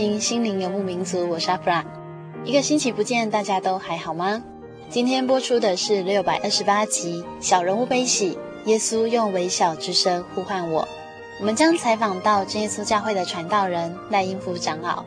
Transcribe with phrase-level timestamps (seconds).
[0.00, 1.84] 听《心灵游牧民族》，我是阿弗拉。
[2.42, 4.42] 一个星期不见，大家都还好吗？
[4.88, 8.32] 今天播出的是六百二十八集《小人物悲喜》，
[8.64, 10.88] 耶稣用微小之声呼唤我。
[11.38, 15.04] 我们将采访到真耶稣教会的传道人赖英夫长老。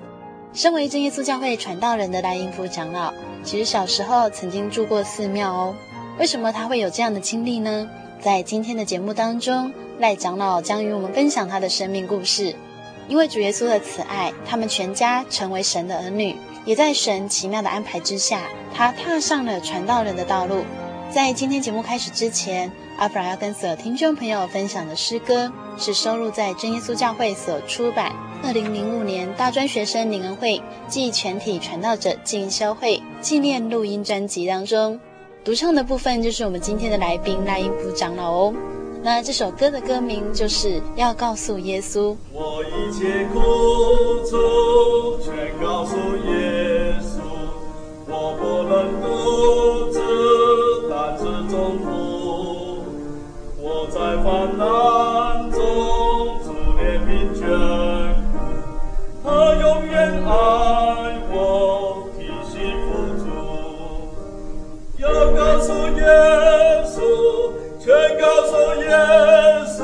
[0.54, 3.12] 身为真耶稣教会传道人的赖英夫长老，
[3.44, 5.76] 其实小时候曾经住过寺庙哦。
[6.20, 7.90] 为什么他会有这样的经历呢？
[8.22, 12.56] 在今天的节目当中，赖长老将与我们分享他的生命故事。
[13.08, 18.42] 因为主耶稣的慈爱，他们全家成为神的儿女，也在神奇妙的安排之下，
[18.74, 20.64] 他踏上了传道人的道路。
[21.12, 28.12] 在今天节目开始之前，阿弗拉要跟所有听众朋友分享的诗歌，是收录在真耶稣教会所出版
[28.44, 35.00] 二零零五年大专学生灵恩会暨全体传道者进修会纪念录音专辑当中。
[35.44, 38.54] 独唱的部分就是我们今天的来宾赖英夫长老哦。
[39.06, 43.42] 那这首歌的歌名就是要告诉耶稣，我一切苦
[44.26, 47.20] 楚全告诉耶稣，
[48.08, 50.00] 我不能独自
[50.90, 51.86] 担这重负，
[53.60, 55.60] 我在患难中
[56.46, 56.48] 主
[56.80, 57.44] 怜悯眷
[58.32, 58.34] 顾，
[59.22, 59.94] 他永远
[60.24, 60.32] 爱
[61.30, 62.56] 我，体恤
[62.88, 62.90] 付
[63.20, 63.22] 出，
[64.98, 66.02] 要告诉耶
[66.86, 66.96] 稣。
[67.84, 68.88] 全告诉耶
[69.68, 69.84] 稣，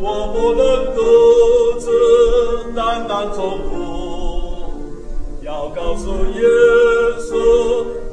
[0.00, 0.62] 我不能
[0.94, 0.98] 独
[1.80, 1.90] 自
[2.76, 3.74] 担当重负。
[5.42, 6.40] 要告诉耶
[7.18, 7.34] 稣，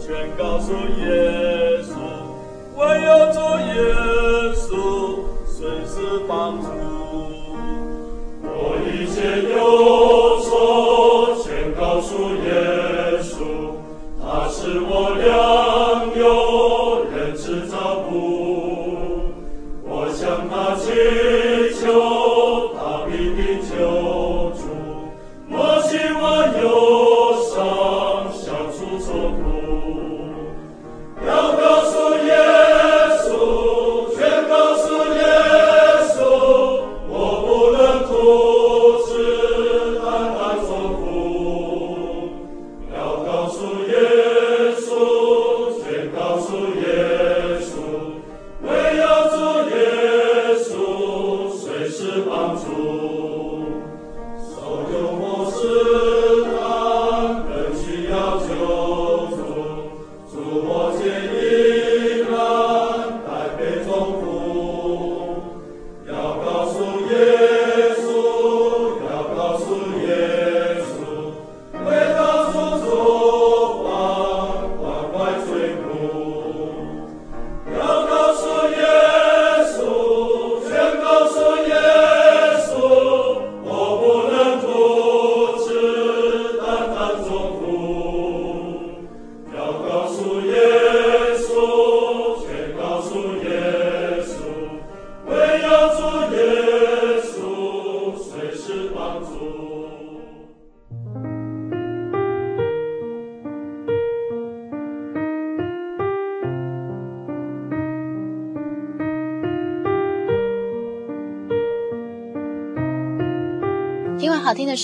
[0.04, 1.94] 全告诉耶稣，
[2.76, 3.38] 唯有主
[3.76, 3.76] 耶
[4.56, 4.66] 稣
[5.46, 5.94] 随时
[6.28, 6.66] 帮助。
[8.42, 9.22] 我一切
[9.54, 9.56] 忧
[10.42, 12.10] 愁，全告诉
[12.44, 13.36] 耶稣，
[14.20, 15.30] 他是我良
[16.18, 18.35] 友，任执照顾。
[20.78, 22.25] 祈求，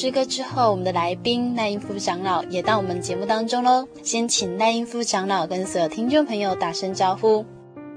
[0.01, 3.87] 诗歌之后，我们的来宾赖英夫长老也到我们节目当中喽。
[4.01, 7.45] 先请赖英夫长老跟所有听众朋友打声招呼。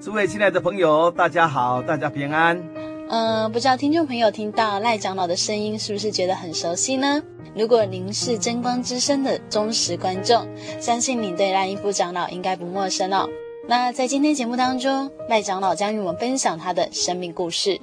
[0.03, 2.63] 诸位亲爱的朋友，大家好，大家平安。
[3.09, 7.23] 嗯、呃，不知道听众朋友听到赖长老的声音，是不是觉得很熟悉呢？
[7.57, 10.47] 如果您是真光之声的忠实观众，
[10.79, 13.27] 相信您对赖英夫长老应该不陌生哦。
[13.67, 17.81] 那在今天节目当中，赖长老将与我们分享他的生命故事。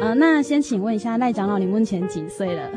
[0.00, 2.70] 呃，那先请问一下赖长老，你目前几岁了？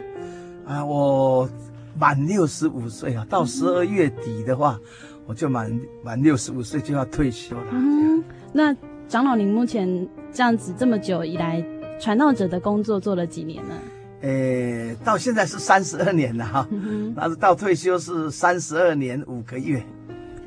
[0.65, 1.49] 啊，我
[1.97, 5.71] 满六十五岁啊，到十二月底的话，嗯、我就满
[6.03, 7.67] 满六十五岁就要退休了。
[7.71, 8.21] 嗯，
[8.51, 8.75] 那
[9.07, 11.63] 长老，您目前这样子这么久以来，
[11.99, 13.75] 传道者的工作做了几年呢？
[14.21, 19.81] 诶，到现在是三十二年了哈，嗯、但是到退休是三十二年五个月，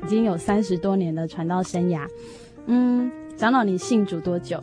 [0.03, 2.07] 已经有三十多年的传道生涯。
[2.67, 4.61] 嗯，长老，你信主多久？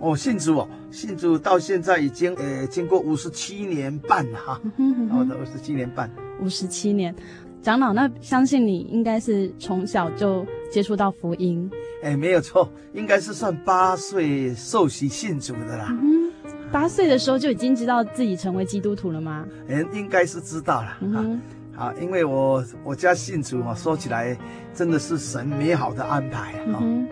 [0.00, 6.10] 我、哦、信主哦，信主到现在已经呃经过五十七年半了哈，然后的五十七年半，
[6.40, 7.14] 五十七年，
[7.62, 11.70] 长老，那相信你应该是从小就接触到福音，
[12.02, 15.88] 哎，没有错，应该是算八岁受洗信主的啦。
[15.90, 16.32] 嗯，
[16.72, 19.46] 八岁的时候就已经知道自己成为基督徒了吗？
[19.68, 20.96] 嗯，应该是知道了。
[21.02, 21.40] 嗯
[21.74, 24.34] 好，啊，因为我我家信主嘛，说起来
[24.72, 26.78] 真的是神美好的安排啊。
[26.80, 27.06] 嗯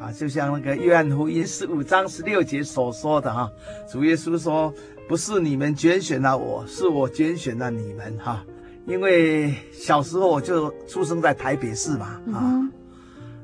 [0.00, 3.50] 啊，就像那个约翰福音十五章十六节所说的哈，
[3.86, 4.72] 主耶稣说
[5.06, 8.42] ：“不是你们拣选了我，是我拣选了你们。”哈，
[8.86, 12.38] 因为小时候我就出生在台北市嘛，啊，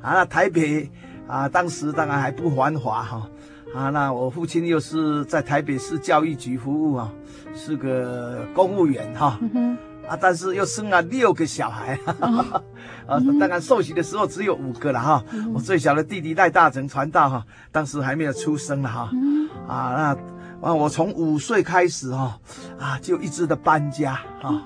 [0.01, 0.91] 啊，那台北
[1.27, 3.31] 啊，当时当然还不繁华哈，
[3.75, 7.13] 啊，那我父亲又是在台北市教育局服务啊，
[7.55, 9.39] 是个公务员哈。
[10.09, 12.63] 啊，但是又生了六个小孩，哈哈哈，
[13.07, 15.25] 啊，当然受洗的时候只有五个了哈。
[15.55, 19.11] 我最小的弟弟赖大成传道哈，当时还没有出生了哈。
[19.67, 20.17] 啊，
[20.63, 22.39] 那啊，我从五岁开始哈，
[22.79, 24.63] 啊，就一直的搬家啊，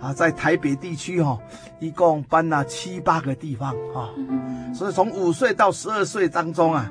[0.00, 1.38] 啊，在台北地区哈，
[1.80, 4.10] 一共搬了七八个地方啊。
[4.74, 6.90] 所以从五岁到十二岁当中啊。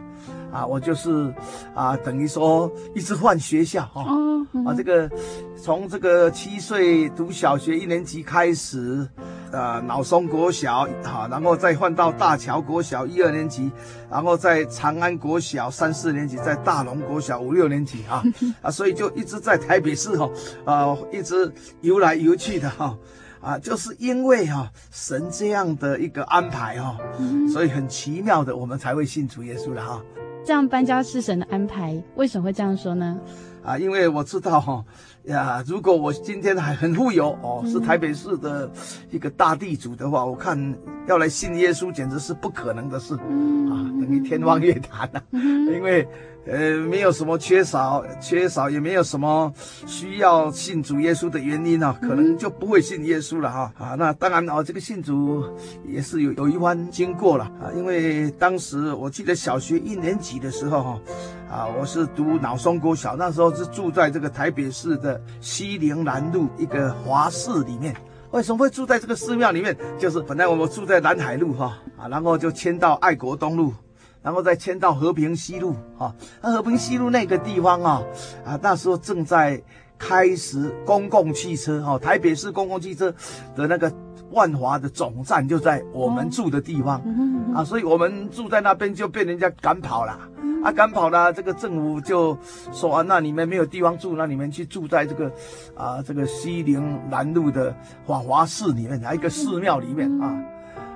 [0.52, 1.34] 啊，我就是
[1.74, 4.04] 啊，等于说一直换学校哈。
[4.04, 5.10] 哦嗯、啊，这个
[5.56, 9.08] 从这个七岁读小学一年级开始，
[9.52, 13.72] 呃，脑松国小哈、啊，然后再换到大桥国小一二年级，
[14.10, 18.24] 然后在长安国小三四年级，在大龙国小五六年级啊
[18.62, 20.30] 啊，所以就一直在台北市哈
[20.66, 21.52] 啊，一直
[21.82, 22.98] 游来游去的哈
[23.42, 30.02] 啊，就是因为哈、啊、神这样的一个安排哈，嗯、所以很奇妙的，我们才会信主耶稣的哈。
[30.44, 33.16] 这样搬家是神的安排，为什么会这样说呢？
[33.64, 34.84] 啊，因为我知道哈
[35.26, 38.72] 呀，如果我今天还很富有哦，是台北市的
[39.12, 40.76] 一个大地主的话，我看
[41.08, 46.08] 要来信耶稣简直是不可能的事，嗯、啊，等于天方夜谭了，嗯、因为。
[46.48, 49.54] 呃，没有什么缺少，缺少也没有什么
[49.86, 53.96] 需要信主耶稣的原因啊，可能就不会信耶稣了哈啊。
[53.96, 55.44] 那当然哦，这个信主
[55.86, 57.70] 也是有有一番经过了啊。
[57.76, 61.02] 因为当时我记得小学一年级的时候哈，
[61.48, 67.96] 啊，我是读脑松国小，那时候是住在这个台北市的西宁南路一个华寺里面。
[68.32, 69.78] 为什么会住在这个寺庙里面？
[70.00, 73.74] 就是本来我们住在南海路哈啊，然后就迁到爱国东路。
[74.22, 78.04] 然后再迁到和平西路啊，那和平西路那个地方啊，
[78.46, 79.62] 啊，那时候正在
[79.98, 83.14] 开始公共汽车哈，台北市公共汽车
[83.56, 83.92] 的那个
[84.32, 87.02] 万华的总站就在我们住的地方
[87.56, 90.18] 啊，所以我们住在那边就被人家赶跑了
[90.64, 92.38] 啊，赶跑了，这个政府就
[92.72, 95.32] 说啊，那你们没有地方住，那你们去住在这个
[95.76, 100.40] 啊这个西宁南路的华华寺里面，一个寺庙里面啊。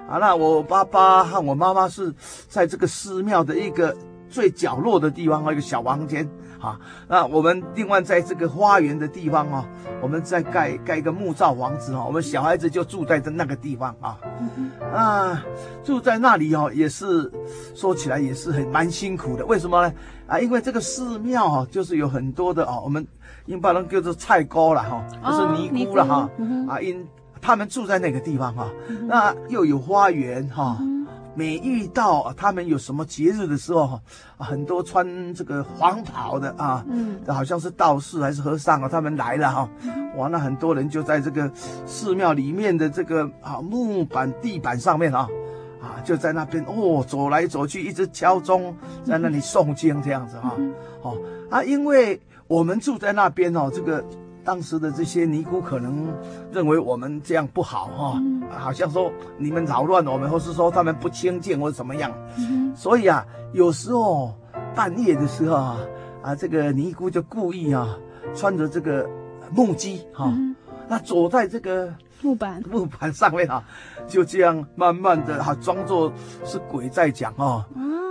[0.07, 2.13] 啊，那我爸爸和我妈妈是
[2.47, 3.95] 在这个寺庙的一个
[4.29, 6.79] 最角落的地方，一个小房间啊。
[7.07, 9.67] 那我们另外在这个花园的地方啊，
[10.01, 14.19] 我们再盖盖一个木造房子啊，我们小孩子就住在的那个地方啊。
[14.93, 15.43] 啊，
[15.83, 17.31] 住在那里哦，也是
[17.74, 19.43] 说起来也是很蛮辛苦的。
[19.45, 19.91] 为什么呢？
[20.27, 23.05] 啊，因为这个寺庙啊，就是有很多的啊，我们
[23.47, 26.29] 因把人叫做菜糕了哈，就是尼姑了哈。
[26.69, 27.03] 啊，因。
[27.45, 28.71] 他们住在那个地方哈、啊，
[29.03, 30.79] 那又有花园哈、啊。
[31.35, 33.99] 每遇到他们有什么节日的时候，
[34.37, 39.69] 很多穿这个黄袍的啊，嗯，好像是道士还是和尚啊，他们来了哈。
[40.15, 41.51] 哇，那很多人就在这个
[41.85, 45.27] 寺庙里面的这个啊木板地板上面啊，
[45.83, 50.55] 啊就在那边哦走来走去，一直敲钟在那里诵经这样子哈。
[51.03, 51.15] 哦
[51.51, 54.03] 啊，因为我们住在那边哦，这个。
[54.45, 56.07] 当时的这些尼姑可能
[56.51, 58.21] 认为我们这样不好哈、哦，
[58.55, 62.11] 好像说你们扰乱我们，或是说他们不清净或者怎么样。
[62.75, 64.33] 所以啊，有时候
[64.75, 65.79] 半夜的时候啊，
[66.21, 67.97] 啊，这个尼姑就故意啊，
[68.35, 69.09] 穿着这个
[69.51, 70.55] 木屐哈，嗯
[70.87, 73.63] 那走在这个木板木板上面啊，
[74.07, 77.65] 就这样慢慢的啊，装作是鬼在讲啊。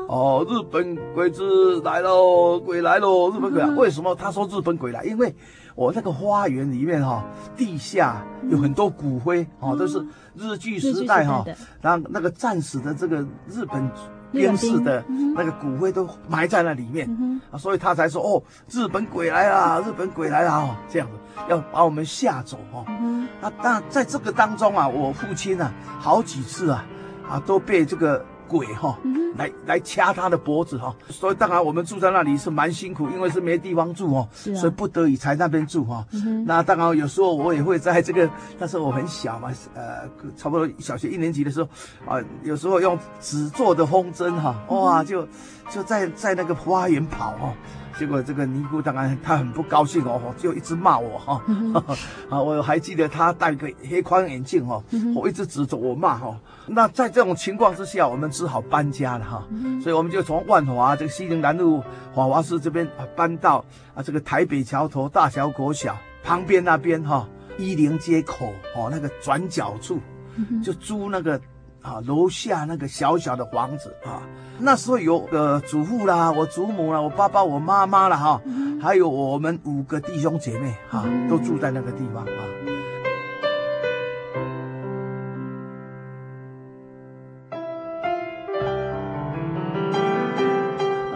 [0.07, 3.69] 哦，日本鬼子来喽，鬼来喽，日本鬼来。
[3.71, 5.03] 为什么他说日本鬼来？
[5.05, 5.35] 因为
[5.75, 7.25] 我那个花园里面哈，
[7.57, 10.05] 地下有很多骨灰哦，都是
[10.37, 11.45] 日据时代哈，
[11.83, 13.17] 然后那个战死的这个
[13.49, 13.91] 日本
[14.31, 15.05] 兵士的
[15.37, 17.09] 那个骨灰都埋在那里面
[17.51, 21.15] 啊，所以他才说哦，日本鬼来了，日本鬼来了哦，这样子
[21.49, 22.85] 要把我们吓走哦。
[23.41, 26.85] 那当然在这个当中啊，我父亲啊，好几次啊
[27.29, 28.25] 啊都被这个。
[28.49, 28.99] 鬼哈，
[29.37, 36.05] 来来掐他的脖子哈，所以当然我们住在那里是蛮辛苦，因为是没地方住哦，啊、所以不得已才那边住哈。
[36.13, 41.69] 嗯、那当然有时候我也会在这个，那时候我很小嘛，呃，差不多小学一年级的时候
[42.07, 45.27] 啊，有时候用纸做的风筝哈，哇，就
[45.71, 47.55] 就在在那个花园跑哈。
[47.99, 51.43] 结果这个尼姑当然她很不高兴哦，就一直骂我哈。
[52.29, 54.83] 啊，我还记得她戴个黑框眼镜哦，
[55.15, 56.39] 我一直指着我骂哈。
[56.67, 59.47] 那在这种情况之下，我们只好搬家了哈。
[59.83, 61.83] 所以我们就从万华这个西宁南路
[62.13, 70.01] 华华寺这边啊搬到啊这个台北桥头大桥国小旁边那边哈，一零街口哦那个转角处，
[70.63, 71.41] 就租那个
[71.85, 74.23] 啊楼下那个小小的房子啊。
[74.59, 78.41] 那时候有个祖父啦，我祖母啦，我爸爸，我妈妈啦，哈，
[78.81, 82.41] 还有我们五个弟兄姐妹哈，都住在那个地方啊。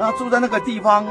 [0.00, 1.06] 啊，住在那个地方，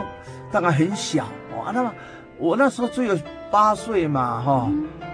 [0.51, 1.23] 当然很小
[1.55, 1.71] 啊。
[1.73, 1.93] 那么
[2.37, 3.17] 我那时候最有
[3.49, 4.71] 八岁嘛，哈，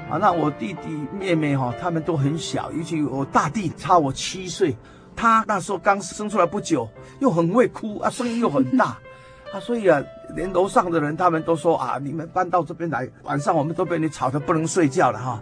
[0.10, 4.76] 啊，那我弟弟妹妹哈，他们都很小，尤其我大弟差我七岁。
[5.16, 8.98] 他那时候刚生出来不久，又很会哭啊，声音又很大，
[9.54, 10.02] 啊，所以啊，
[10.34, 15.40] 连楼上的人他们都说啊，你们搬到这边来，晚上我们都被你吵得不能睡觉了哈。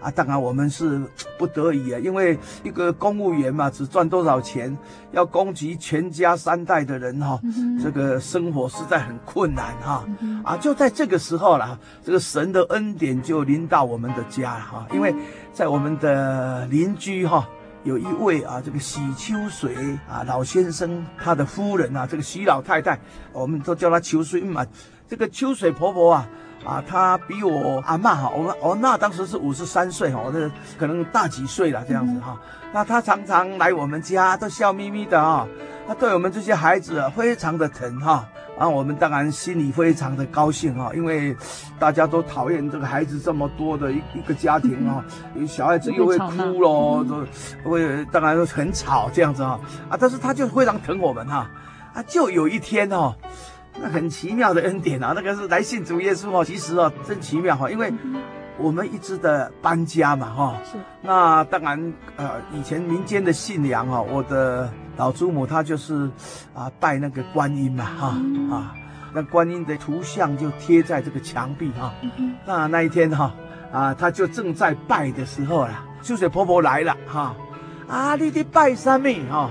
[0.00, 1.00] 啊，当然我们是
[1.38, 4.76] 不得已啊，因为一个公务员嘛，只赚多少钱，
[5.12, 7.40] 要供给全家三代的人哈，
[7.82, 10.04] 这个生活实在很困难哈。
[10.44, 15.14] 啊，就在这个时候了，这个神的恩典就临到我们的家了哈，因为
[15.54, 17.48] 在我们的邻居哈。
[17.84, 19.76] 有一位啊，这个许秋水
[20.08, 22.98] 啊老先生，他的夫人啊，这个许老太太，
[23.30, 24.66] 我们都叫她秋水嘛。
[25.06, 26.28] 这个秋水婆婆啊，
[26.64, 32.40] 啊，她比我阿嬷哈，我我那当时是五十三岁哈，我这可能大几岁了这样子哈。
[32.72, 35.46] 那她常常来我们家，都笑眯眯的啊，
[35.86, 38.26] 她对我们这些孩子啊非常的疼哈。
[38.56, 41.36] 我们当然心里非常的高兴哈，因为
[41.78, 45.04] 大家都讨厌这个孩子这么多的一一个家庭啊，
[45.46, 49.58] 小孩子又会哭咯，都会当然很吵这样子啊
[49.88, 51.50] 啊，但是他就非常疼我们哈
[51.92, 53.14] 啊，就有一天哦，
[53.80, 57.92] 那很奇妙的恩典啊，那个是来信主耶稣哦，其实哦真奇妙哈，因为
[58.58, 64.70] 我们一直的搬家嘛哈，是那当然呃以前民间的信仰哈，我的。
[64.96, 66.08] 老祖母她就是
[66.54, 68.14] 啊拜那个观音嘛哈
[68.48, 68.72] 啊，
[69.12, 71.92] 那观音的图像就贴在这个墙壁哈。
[72.46, 73.34] 那那一天哈
[73.72, 77.34] 啊，她就正在拜的时候啦，秋水婆婆来了哈
[77.88, 79.50] 啊，你在拜什么哈？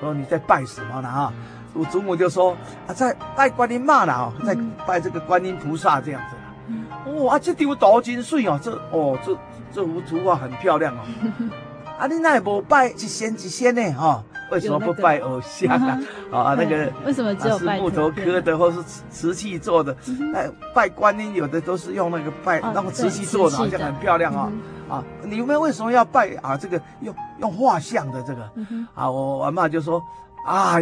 [0.00, 1.30] 说你在拜什么呢哈？
[1.74, 6.36] 我祖母就说啊，在拜观音嘛啦，哦，在拜这个观音菩萨这样子
[7.18, 7.24] 啦。
[7.24, 9.36] 哇，这张图真水哦，这哦这
[9.72, 11.00] 这幅图画很漂亮哦。
[11.98, 14.22] 啊，你那也不拜一仙一仙呢哈？
[14.52, 16.00] 为什么不拜偶像啊？
[16.32, 19.94] 啊，那个为什么只有是木头刻的，或是瓷器做的？
[20.34, 24.50] 哎，拜观音有的都是用那个拜那个瓷器做的，好像很漂亮啊。
[24.88, 26.56] 啊，你们为什么要拜啊？
[26.56, 28.42] 这个用用画像的这个
[28.94, 29.10] 啊？
[29.10, 30.00] 我阿妈就说
[30.46, 30.76] 啊，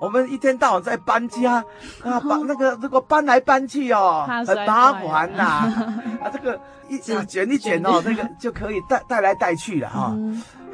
[0.00, 1.62] 我们一天到晚在搬家
[2.02, 5.44] 啊，把那个如果搬来搬去哦，很麻烦呐。
[6.24, 10.16] 啊，这个一卷一卷哦，那个就可以带带来带去了哈。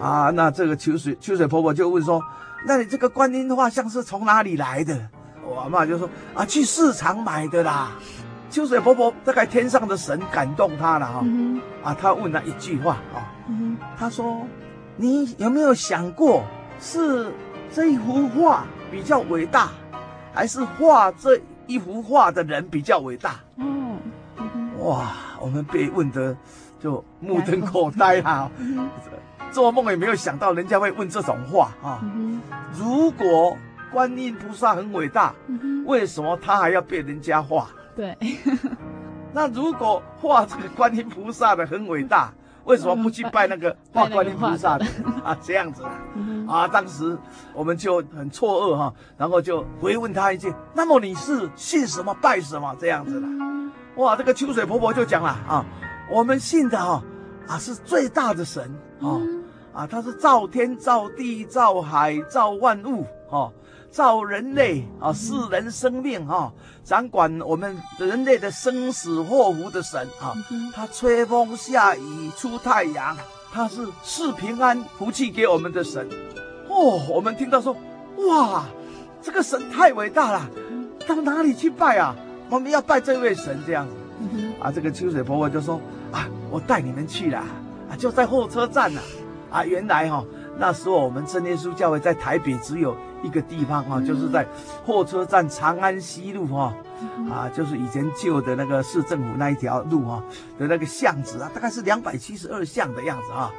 [0.00, 2.22] 啊，那这个秋水秋水婆婆就问说
[2.66, 4.96] ：“那你这个观音画像是从哪里来的？”
[5.44, 7.90] 我阿嬷就说：“啊，去市场买的啦。”
[8.48, 13.26] 秋水婆婆大概天上的神感动她了哈，嗯、啊，她问了一句话啊，
[13.98, 14.46] 她说
[14.96, 16.44] ：“你有没有想过，
[16.80, 17.32] 是
[17.74, 19.70] 这一幅画比较伟大，
[20.32, 23.98] 还是画这一幅画的人比较伟大？”嗯
[24.38, 26.36] 嗯、哇，我们被问得
[26.78, 28.50] 就目瞪口呆 哈。
[29.52, 32.02] 做梦也没有想到人家会问这种话啊！
[32.74, 33.56] 如果
[33.90, 35.32] 观音菩萨很伟大，
[35.86, 37.68] 为什么他还要被人家画？
[37.94, 38.14] 对。
[39.32, 42.32] 那如果画这个观音菩萨的很伟大，
[42.66, 44.84] 为什么不去拜那个画观音菩萨的
[45.24, 45.36] 啊？
[45.40, 45.82] 这样子
[46.46, 47.16] 啊，当时
[47.54, 53.26] 我们就很错愕哈，然后就回问他一句：那么你是信什么拜什么这样子的？
[53.96, 55.64] 哇，这个秋水婆婆就讲了啊，
[56.10, 57.02] 我们信的哈
[57.48, 58.62] 啊是最大的神
[59.00, 59.16] 啊
[59.72, 63.50] 啊，他是造天造地造海造万物哈。
[63.96, 66.52] 造人类啊，世人生命哈，
[66.84, 70.36] 掌管我们人类的生死祸福的神啊，
[70.74, 73.16] 他吹风下雨出太阳，
[73.50, 76.06] 他是赐平安福气给我们的神。
[76.68, 77.74] 哦，我们听到说，
[78.28, 78.66] 哇，
[79.22, 80.46] 这个神太伟大了，
[81.06, 82.14] 到哪里去拜啊？
[82.50, 83.94] 我们要拜这位神这样子。
[84.60, 85.80] 啊，这个秋水婆婆就说
[86.12, 89.00] 啊，我带你们去了啊，就在候车站呐。
[89.50, 90.22] 啊，原来哈，
[90.58, 92.96] 那时候我们真耶稣教会在台北只有。
[93.22, 94.46] 一个地方啊，就是在
[94.84, 96.72] 货车站长安西路哈，
[97.28, 100.22] 啊，就是以前旧的那个市政府那一条路哈
[100.58, 103.50] 的那个巷子啊，大概是两百七十二巷的样子啊。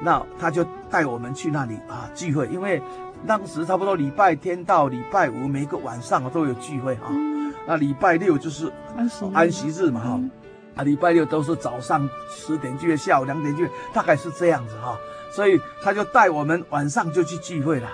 [0.00, 2.82] 那他就带我们去那里啊聚会，因为
[3.26, 7.08] 当时差不多礼拜天到礼拜五每个晚上都有聚会啊。
[7.66, 8.70] 那礼拜六就是
[9.32, 10.20] 安息日嘛哈，
[10.74, 14.98] 啊，礼拜六都是早上十点聚会，下午两点聚会，大概是这样子哈。
[15.36, 17.86] 所以他就带我们晚上就去聚会了。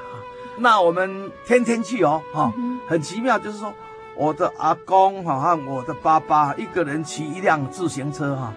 [0.59, 2.53] 那我们天天去哦，哈，
[2.87, 3.73] 很奇妙，就是说，
[4.15, 8.55] 我的阿公哈和我的爸爸一个人骑一辆自行车哈，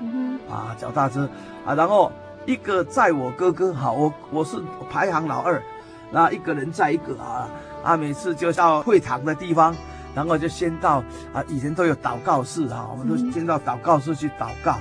[0.52, 1.28] 啊，脚踏车。
[1.66, 2.12] 啊，然后
[2.46, 4.62] 一个载我哥哥哈，我我是
[4.92, 5.60] 排行老二，
[6.12, 7.50] 那一个人载一个啊，
[7.84, 9.76] 啊，每次就到会堂的地方，
[10.14, 11.02] 然后就先到
[11.34, 14.74] 啊，以前都有祷告室哈，我们都先到祷告室去祷告，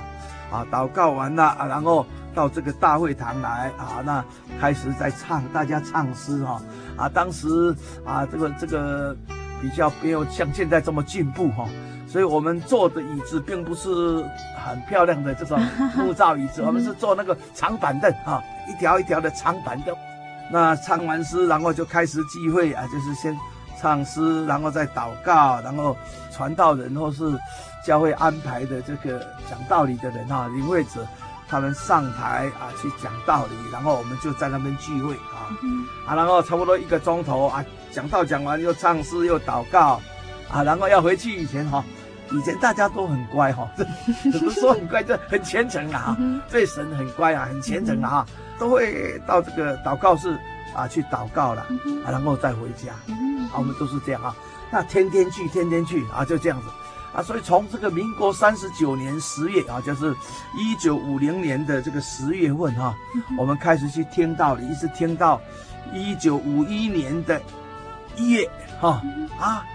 [0.51, 2.05] 啊，祷告完了啊，然后。
[2.35, 4.23] 到这个大会堂来啊，那
[4.59, 6.61] 开始在唱，大家唱诗哈
[6.97, 7.73] 啊，当时
[8.05, 9.15] 啊，这个这个
[9.61, 11.65] 比较没有像现在这么进步哈，
[12.05, 14.23] 所以我们坐的椅子并不是
[14.63, 15.57] 很漂亮的这种
[15.95, 19.95] 木造椅子， 我们是坐那个长板凳啊，一条一条的长板凳。
[20.51, 23.35] 那唱完诗，然后就开始聚会啊，就是先
[23.81, 25.97] 唱诗，然后再祷告，然后
[26.31, 27.23] 传道人或是
[27.83, 31.07] 教会安排的这个讲道理的人哈，领会者。
[31.47, 40.01] 他们上台啊去讲道理，然后我们就在那边聚会啊，嗯、啊，然后差不多一个钟头啊，讲道讲完又唱诗又祷告，
[40.49, 41.85] 啊，然后要回去以前哈、啊，
[42.31, 43.69] 以前大家都很乖哈，
[44.33, 45.03] 怎么说很乖？
[45.03, 46.17] 这很虔诚啊，
[46.49, 48.25] 对神很乖啊，很虔诚啊，
[48.57, 50.37] 都会到这个祷告室
[50.75, 51.61] 啊去祷告了，
[52.05, 52.93] 啊，然后再回家，
[53.51, 54.35] 啊，我们都是这样啊，
[54.71, 56.67] 那天天去，天天去啊，就这样子。
[57.15, 60.13] 啊，所以从这个民国三十九年十月啊，就是
[60.57, 62.95] 一九五零年的这个十月份哈、啊，
[63.37, 65.39] 我们开始去听道理，一直听到
[65.93, 67.41] 一九五一年的
[68.17, 68.49] 一月
[68.81, 69.01] 哈
[69.39, 69.65] 啊，啊，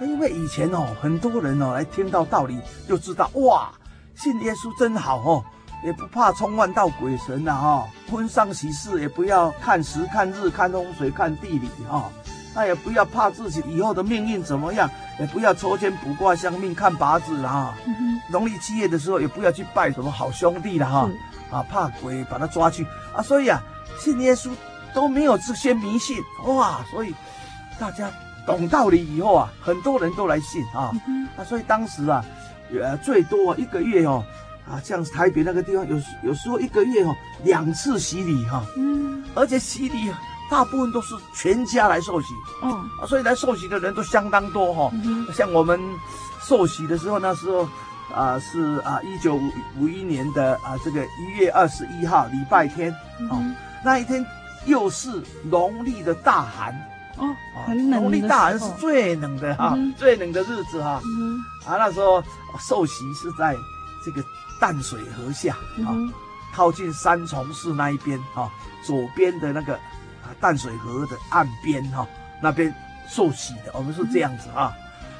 [0.00, 3.72] 因为以前哦，很多人哦来听到道理就知道哇，
[4.14, 5.44] 信耶稣真好哦，
[5.84, 11.98] 也不怕冲万到鬼神呐哈，婚丧喜事也不要看时看日看风水看地理哈。
[11.98, 12.10] 啊
[12.56, 14.88] 那也不要怕自己以后的命运怎么样，
[15.20, 17.74] 也不要抽签卜卦相命看八字了哈。
[18.30, 21.08] 农历七月的时候也不要去拜什么好兄弟了哈，
[21.50, 23.22] 啊怕鬼把他抓去啊。
[23.22, 23.62] 所以啊，
[23.98, 24.50] 信耶稣
[24.94, 26.84] 都没有这些迷信哇。
[26.90, 27.14] 所以
[27.78, 28.10] 大家
[28.46, 30.90] 懂道理以后啊，很多人都来信啊。
[31.36, 32.24] 啊，所以当时啊，
[32.72, 34.24] 呃最多一个月哦，
[34.68, 40.10] 啊像台北那个地方有有时候一个月哦两次洗礼哈，嗯，而且洗礼。
[40.50, 44.90] 大部分都是全家来受洗，哦，所以来受洗的人都相当多哈。
[44.92, 45.80] 嗯、像我们
[46.42, 47.64] 受洗的时候，那时候
[48.12, 49.40] 啊、呃、是啊一九
[49.78, 52.92] 五一年的啊这个一月二十一号礼拜天，
[53.30, 54.24] 啊，嗯、那一天
[54.66, 56.72] 又是农历的大寒，
[57.16, 57.34] 哦，
[57.66, 58.02] 很冷。
[58.02, 61.00] 农历大寒是最冷的哈，嗯、最冷的日子哈。
[61.18, 62.22] 嗯、啊，那时候
[62.60, 63.56] 受洗是在
[64.04, 64.22] 这个
[64.60, 65.54] 淡水河下
[65.84, 66.12] 啊，嗯、
[66.54, 68.48] 靠近三重市那一边啊，
[68.84, 69.80] 左边的那个。
[70.40, 72.06] 淡水河的岸边哈，
[72.42, 72.74] 那边
[73.08, 74.76] 受洗的，我们是这样子啊，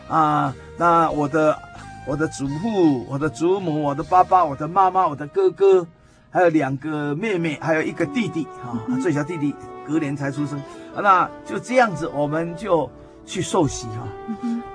[0.09, 1.59] 啊，那我的
[2.07, 5.87] 我的祖父、我的祖母、我的爸爸、我的妈妈、我的哥哥，
[6.31, 9.55] 还有两个妹妹，还有一个弟弟啊，最小弟弟
[9.87, 10.61] 隔年才出生，
[10.95, 12.91] 那就这样子，我们就
[13.27, 14.09] 去受洗哈，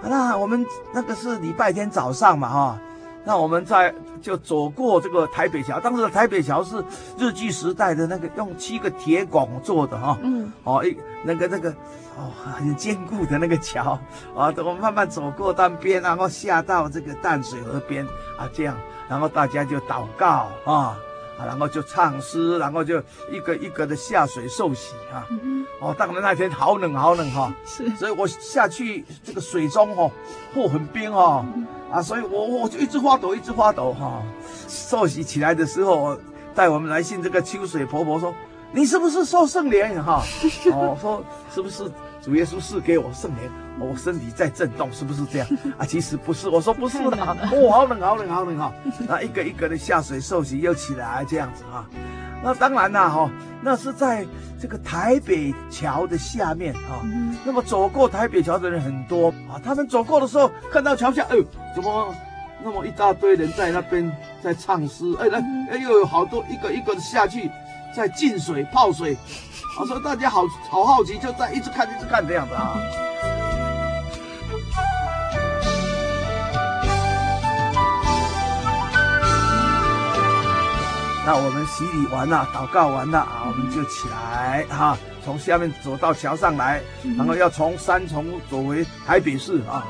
[0.02, 2.80] 那我们那个是礼拜天早上嘛哈。
[3.26, 6.84] 那我们在就走过这个台北桥，当时的台北桥是
[7.18, 11.70] 日据时代的那个用七个铁拱做的哈，嗯，哦一那个那个
[12.18, 14.00] 哦很坚固的那个桥
[14.36, 18.06] 啊，等我们慢慢走过单边，然后下到这个淡水河边
[18.38, 18.76] 啊，这样，
[19.10, 20.98] 然后大家就祷告啊，
[21.38, 23.02] 然后就唱诗，然后就
[23.32, 30.12] 一个一个的下水受洗啊，嗯、哦，当然那天好冷好冷哈，是，所以我下去这个水中哦，
[30.56, 31.46] 嚯很冰哦。
[31.56, 34.22] 嗯啊，所以我我就一直发抖，一直发抖哈。
[34.68, 36.18] 受洗起来的时候，
[36.54, 38.34] 带我们来信这个秋水婆婆说
[38.72, 40.24] ：“你是不是受圣灵？”哈，
[40.72, 41.24] 哦，说
[41.54, 43.52] 是不是主耶稣赐给我圣莲？
[43.80, 45.48] 我身体在震动，是不是这样？
[45.78, 47.18] 啊，其实不是，我说不是的，
[47.54, 48.74] 哦，好冷，好冷，好冷哈！
[49.08, 51.88] 那一个一个的下水受洗又起来这样子哈。
[52.44, 53.30] 那当然啦哈，
[53.62, 54.26] 那是在
[54.62, 57.04] 这个台北桥的下面啊。
[57.44, 61.44] 那么走过台北桥的人很多啊，他们走过的时候看到桥下，哎呦，
[61.76, 62.16] 怎么？
[62.62, 64.12] 那么一大堆人在那边
[64.44, 65.40] 在唱诗，哎，来
[65.72, 67.50] 哎又有好多一个一个的下去，
[67.96, 69.14] 在进水泡水，
[69.78, 72.78] 啊，所以大家好好好奇，就在一直看一直看这样子啊。
[81.30, 86.82] 那我们洗礼完了，祷告完了啊，我们就起来哈，从下面走到桥上来，
[87.16, 89.86] 然后要从三重走回台北市啊。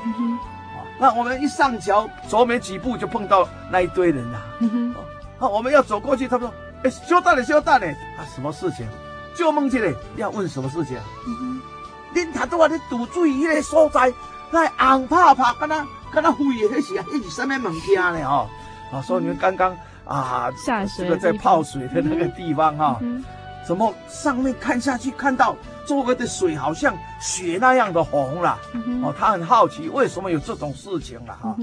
[0.99, 4.41] 那我们一上桥，走没几步就碰到那一堆人了。
[4.60, 4.93] 嗯
[5.39, 8.86] 哼，我们要走过去，他们说：“哎，稍等嘞，稍等嘞，啊，什么事情？
[9.34, 10.97] 就梦见嘞，要问什么事情？
[11.25, 11.62] 嗯哼，
[12.13, 14.13] 恁他都话你堵住伊个所在，
[14.52, 18.28] 那红怕怕，跟他跟他飞的那是啊，那是什么物件呢？
[18.28, 18.49] 哦，
[18.91, 19.73] 啊，所以你们刚刚
[20.09, 23.23] 啊，下水这个在泡水的那个地方哈，嗯、
[23.65, 25.55] 怎么上面看下去看到？”
[25.89, 31.55] 周围的水好像血那样的红了，嗯、哦，他很好奇为什么有这种事情了哈。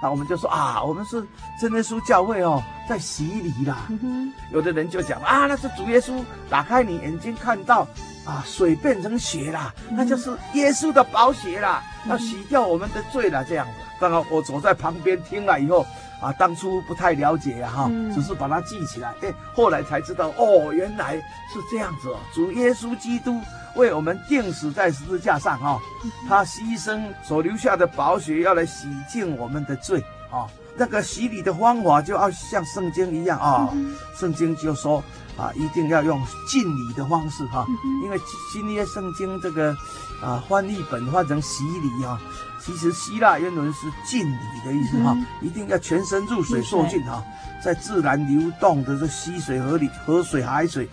[0.00, 1.22] 那、我们就说啊，我们是
[1.60, 3.76] 真耶稣教会哦，在洗礼啦。
[3.90, 7.86] 嗯、有的人就讲啊，那是主耶稣打开你眼睛看到
[8.24, 13.72] 啊，水变成血了，那就是耶稣的宝血了，嗯、要洗掉我们的罪了这样子。
[14.00, 15.84] 刚刚我走在旁边听了以后
[16.24, 23.40] 啊，当初不太了解呀、啊、哈，嗯、只是把它记起来，哎，后来才知道哦，原来是这样子哦，主耶稣基督。
[23.76, 25.80] 为我们定死在十字架上，哈，
[26.28, 29.98] 他牺牲所留下的宝血，要来洗净我们的罪，
[30.30, 33.72] 啊，那个洗礼的方法就要像圣经一样啊，
[34.18, 35.02] 圣经就说
[35.36, 37.66] 啊，一定要用敬礼的方式，哈，
[38.02, 38.18] 因为
[38.52, 39.76] 新约圣经这个
[40.22, 42.20] 啊翻译本换成洗礼啊，
[42.60, 47.22] 其实希腊原文是敬礼的意思，哈，一定要全身入水受浸，哈，
[47.62, 50.88] 在自然流动的这溪水、河里、河水、海水。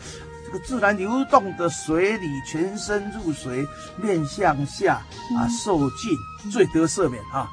[0.66, 3.66] 自然流动的水里，全身入水，
[3.96, 4.96] 面向下
[5.38, 7.50] 啊，受浸，罪得赦免啊！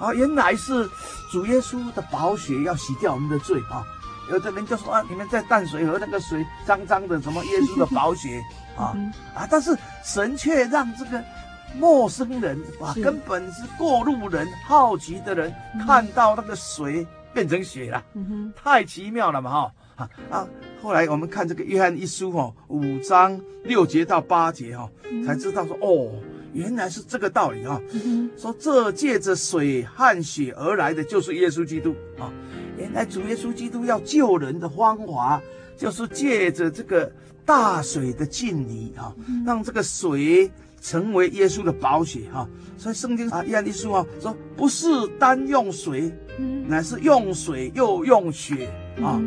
[0.00, 0.88] 啊，原来是
[1.30, 3.84] 主耶稣的宝血要洗掉我们的罪啊！
[4.30, 8.40] 有的人就说啊，你们在淡水河那个水脏脏的，什么耶稣的宝血
[8.76, 8.96] 啊
[9.34, 9.46] 啊！
[9.50, 11.22] 但是神却让这个
[11.78, 15.54] 陌生人啊，根本是过路人、好奇的人，
[15.86, 19.50] 看到那个水变成血了，嗯、太奇妙了嘛！
[19.50, 19.72] 哈。
[20.30, 20.48] 啊，
[20.82, 24.88] 后来我们看这个约翰一书哈，五章六节到八节哈，
[25.26, 26.10] 才知道说哦，
[26.52, 27.80] 原来是这个道理啊。
[28.36, 32.32] 说这借着水和血而来的就是耶稣基督啊。
[32.78, 35.42] 原来主耶稣基督要救人的方法，
[35.76, 37.12] 就是借着这个
[37.44, 42.48] 大水的浸礼啊，让这个水成为耶稣的宝血哈。
[42.78, 46.10] 所以圣经啊，约翰一书啊说，不是单用水，
[46.66, 48.66] 乃是用水又用血
[49.02, 49.20] 啊。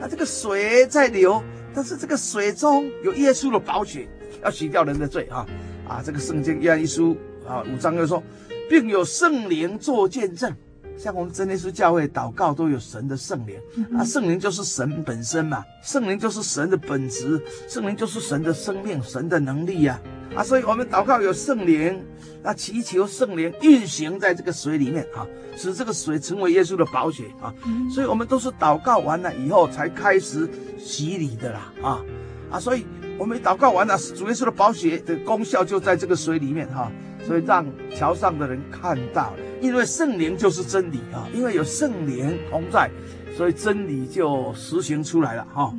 [0.00, 1.40] 那这个水在流，
[1.72, 4.08] 但是这个水中有耶稣的宝血，
[4.42, 5.46] 要洗掉人的罪啊！
[5.88, 8.22] 啊，这个圣经约翰一书啊五章又说，
[8.68, 10.54] 并有圣灵做见证，
[10.96, 13.56] 像我们真耶稣教会祷告都有神的圣灵，
[13.98, 19.98] 啊，圣灵就是神本身嘛，圣灵就是神的本质，圣灵就是神的生命，神的能力呀！
[20.36, 22.04] 啊，所以我们祷告有圣灵，
[22.42, 25.26] 啊，祈求圣灵运行在这个水里面啊。
[25.60, 27.52] 使这个水成为耶稣的宝血啊，
[27.92, 30.48] 所以我们都是祷告完了以后才开始
[30.78, 32.00] 洗礼的啦啊。
[32.48, 32.86] 啊，所以
[33.18, 36.90] 我们祷告完了，主耶稣的宝血的功效就在这个水里面哈，
[37.26, 42.88] 所以让桥上的人看到，因为圣灵就是真理啊，因为有圣灵同在，
[43.36, 45.74] 所以真理就实行出来了哈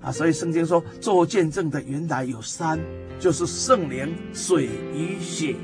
[0.00, 2.78] 啊，所以圣经说做见证的原来有三，
[3.18, 5.56] 就是圣灵、水与血，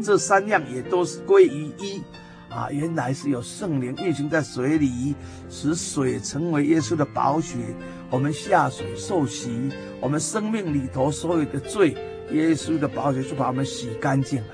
[0.00, 2.00] 这三样也都是归于一。
[2.48, 5.14] 啊，原来是有圣灵运行在水里，
[5.48, 7.56] 使水成为耶稣的宝血。
[8.12, 11.96] 我们下水受洗，我们生命里头所有的罪，
[12.30, 14.48] 耶稣的宝血就把我们洗干净了。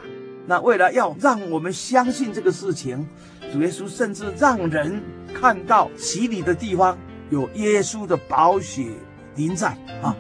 [0.47, 3.05] 那为了要让我们相信这个事情，
[3.53, 5.03] 主耶稣甚至让人
[5.35, 6.97] 看到洗礼的地方
[7.31, 8.87] 有耶稣的宝血
[9.35, 10.15] 临在啊。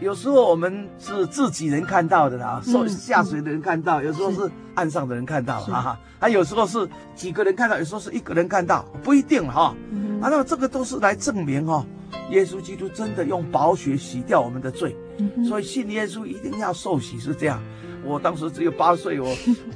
[0.00, 9.76] 有时候我们是自己人看到的啦，说下水的人看到，有时候是岸上的人看到，哈哈，还有时候是几个人看到，有时候是一个人看到，不一定哈。
[10.20, 11.86] 啊，那么这个都是来证明哈，
[12.30, 14.96] 耶稣基督真的用宝血洗掉我们的罪，
[15.46, 17.62] 所以信耶稣一定要受洗是这样。
[18.02, 19.28] 我当时只有八岁，我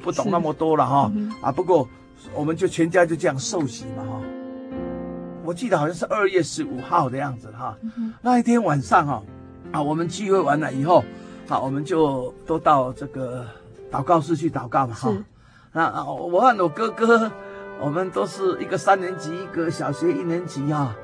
[0.02, 1.12] 不懂那么多了哈。
[1.40, 1.88] 啊，不过
[2.34, 4.20] 我们就全家就这样受洗嘛哈。
[5.44, 7.76] 我记得好像是二月十五号的样子哈。
[8.20, 9.22] 那一天晚上哈，
[9.72, 11.04] 啊，我们聚会完了以后，
[11.48, 13.46] 好，我们就都到这个
[13.90, 15.10] 祷告室去祷告嘛哈。
[15.72, 17.30] 那啊，我和我哥哥，
[17.80, 20.94] 我们都是一个三年级，一个小学一年级啊。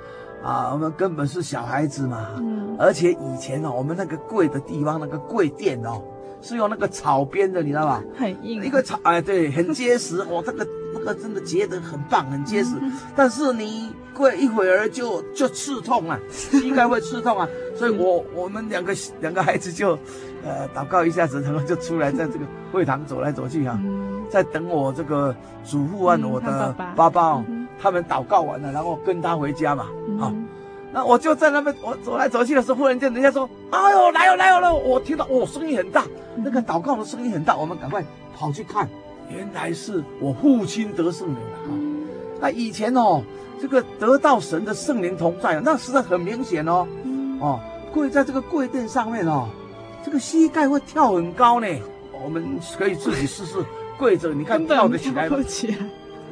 [0.45, 2.29] 啊，我们根本是小孩子嘛。
[2.39, 2.77] 嗯。
[2.79, 6.03] 而且以前哦，我们那个跪的地方，那个跪垫哦，
[6.43, 8.03] 是用那个草编的，你知道吧？
[8.17, 8.63] 很硬。
[8.63, 10.19] 一个草，哎，对，很结实。
[10.29, 12.75] 哦，这个那个真的结得很棒，很结实。
[12.81, 17.49] 嗯、但是你跪一会儿就就刺痛啊， 膝盖会刺痛啊。
[17.77, 19.99] 所以我我们两个两个孩子就，
[20.45, 27.35] 呃，祷告一下子，然后就出来，在这个会堂走来走去啊，嗯、在等我这个祖父和我的爸爸。
[27.49, 29.89] 嗯他们祷告完了，然后跟他回家嘛，
[30.95, 36.05] 那我就在那边，我走来走去的时候，忽然间人家说：“哎呦，来哦来哦来哦！”我听到哦，声音很大，
[36.37, 38.05] 那个祷告的声音很大，我们赶快
[38.39, 38.89] 跑去看，
[39.29, 41.71] 原来是我父亲得圣灵了啊。
[42.41, 43.25] 那以前哦，
[43.61, 46.87] 这个得到神的圣灵同在，那实在很明显哦，
[47.41, 47.59] 哦，
[47.93, 49.49] 跪在这个跪垫上面哦，
[50.05, 51.67] 这个膝盖会跳很高呢。
[52.25, 53.59] 我们可以自己试试
[53.99, 55.39] 跪着，你看跳得起来吗？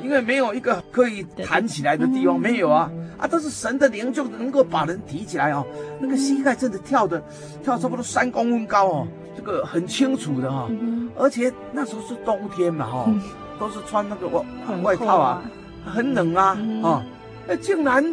[0.03, 3.29] 因为没有一个可以弹起来的地方，没有啊啊！
[3.31, 5.65] 但是神的灵就能够把人提起来哦。
[6.01, 7.23] 那个膝盖真的跳的，
[7.63, 10.69] 跳差不多三公分高哦，这个很清楚的哈。
[11.17, 13.15] 而且那时候是冬天嘛哈，
[13.59, 14.43] 都是穿那个外
[14.83, 15.43] 外套啊，
[15.87, 17.05] 很冷啊啊！
[17.47, 18.05] 那，竟然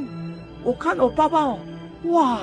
[0.63, 1.59] 我看我爸爸哦，
[2.03, 2.39] 哇，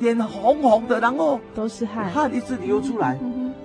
[0.00, 3.18] 脸红红的，然后都是汗，汗一直流出来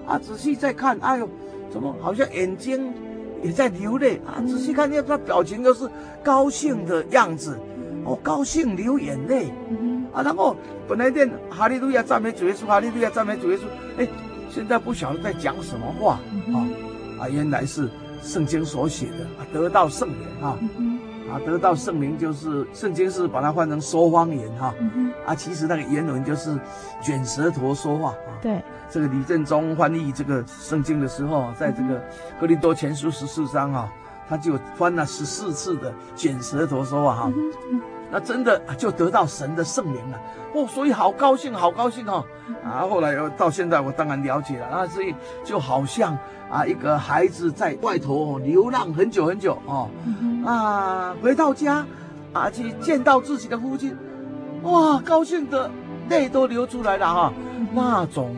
[0.07, 0.17] 啊！
[0.17, 1.27] 仔细再看，哎呦，
[1.69, 2.93] 怎么好像眼睛？
[3.43, 4.41] 也在流泪啊！
[4.47, 5.89] 仔细看见他表情都是
[6.23, 7.57] 高兴的样子，
[8.03, 9.51] 哦，高兴流眼泪
[10.13, 10.21] 啊！
[10.21, 10.55] 然后
[10.87, 13.61] 本来念哈利路亚赞美主耶稣，哈利路亚赞美主耶稣，
[13.97, 14.07] 哎，
[14.49, 16.19] 现在不晓得在讲什么话
[16.53, 16.57] 啊！
[17.21, 17.89] 啊，原来是
[18.21, 20.57] 圣经所写的啊，得到圣灵啊！
[21.31, 24.73] 啊，得到圣灵就是圣经是把它换成说方言哈
[25.25, 26.57] 啊，其实那个原文就是
[27.01, 28.33] 卷舌头说话啊。
[28.41, 28.61] 对。
[28.91, 32.03] 这个李正中翻译这个圣经的时候，在这个
[32.41, 33.87] 格林多前书十四章啊，
[34.27, 37.33] 他就翻了十四次的卷舌头说话哈，
[38.11, 40.19] 那真的就得到神的圣灵了。
[40.53, 42.25] 哦，所以好高兴，好高兴哦。
[42.63, 42.81] 啊！
[42.89, 46.17] 后来到现在我当然了解了啊，所以就好像
[46.49, 49.89] 啊一个孩子在外头流浪很久很久哦。
[50.45, 51.85] 啊，回到家
[52.33, 53.95] 啊去见到自己的父亲，
[54.63, 55.69] 哇，高兴的
[56.09, 57.33] 泪都流出来了哈，
[57.73, 58.35] 那种。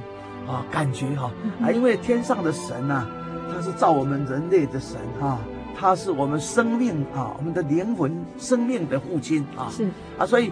[0.47, 1.31] 啊，感觉哈
[1.63, 3.07] 啊，因为天上的神呐、啊，
[3.53, 5.37] 他是造我们人类的神哈，
[5.77, 9.87] 他是我们生命啊，我们的灵魂生命的父亲啊，是。
[10.17, 10.51] 啊，所以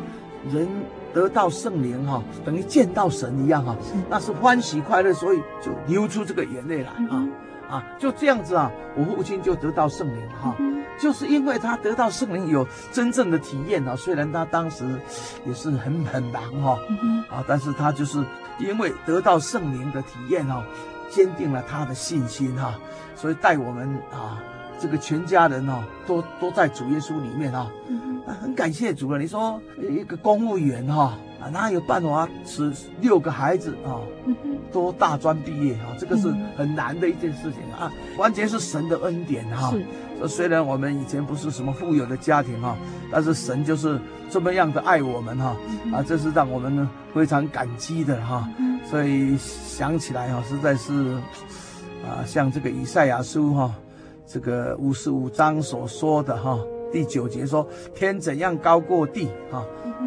[0.51, 0.67] 人
[1.13, 3.75] 得到圣灵哈，等于见到神一样哈，
[4.09, 7.27] 那是欢喜快乐，所以就流出这个眼泪来啊。
[7.69, 10.55] 啊，就这样子啊，我父亲就得到圣灵哈，
[10.99, 14.83] 就是因为他得到圣灵有真正的体验啊，虽然他当时
[15.45, 16.79] 也是很很忙哈
[17.29, 18.23] 啊，但是他就是。
[18.59, 20.61] 因为得到圣灵的体验哦，
[21.09, 22.77] 坚定了他的信心哈，
[23.15, 24.43] 所以带我们啊，
[24.79, 27.69] 这个全家人哦，都都在主耶稣里面啊，
[28.41, 29.19] 很感谢主了。
[29.19, 33.99] 你说一个公务员哈啊，哪有办法使六个孩子啊，
[34.71, 35.95] 都大专毕业啊？
[35.99, 39.73] 这个是很难的一件事情啊，完全是神的恩典哈。
[40.27, 42.77] 虽然我们以前不是什么富有的家庭哈，
[43.11, 45.55] 但是神就是这么样的爱我们哈，
[45.93, 48.47] 啊，这是让我们呢非常感激的哈。
[48.89, 51.15] 所以想起来哈，实在是
[52.03, 53.73] 啊，像这个以赛亚书哈，
[54.31, 56.59] 这个五十五章所说的哈，
[56.91, 59.65] 第九节说：天怎样高过地哈，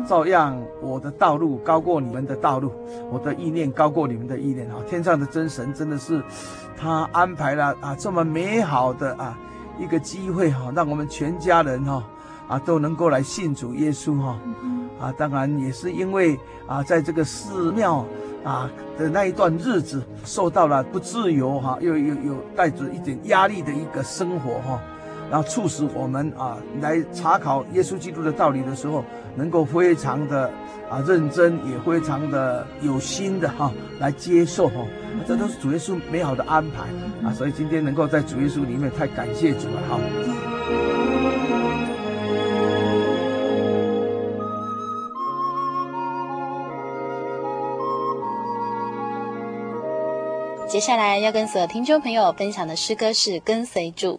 [0.09, 2.71] 照样我的道路高过你们的道路，
[3.11, 4.77] 我的意念高过你们的意念哈。
[4.89, 6.23] 天上的真神真的是
[6.77, 9.37] 他安排了啊这么美好的啊。
[9.81, 12.05] 一个机会哈，让我们全家人哈
[12.47, 14.39] 啊都能够来信主耶稣哈
[15.01, 18.05] 啊，当然也是因为啊，在这个寺庙
[18.45, 24.81] 啊的那一段日子，受到了不自由哈，又又有带着一点压力的一个生活哈，
[25.31, 29.05] 然后促使我们啊来查考耶稣基督的道理的时候，
[29.37, 30.51] 能够非常的
[30.91, 34.85] 啊认真，也非常的有心的哈来接受哈，
[35.27, 36.83] 这都是主耶稣美好的安排。
[37.27, 41.02] 啊，所以今天能够在主耶稣里面，太感谢主了哈。
[50.73, 54.19] 接下来要跟所有听众朋友分享的诗歌是《跟随主》。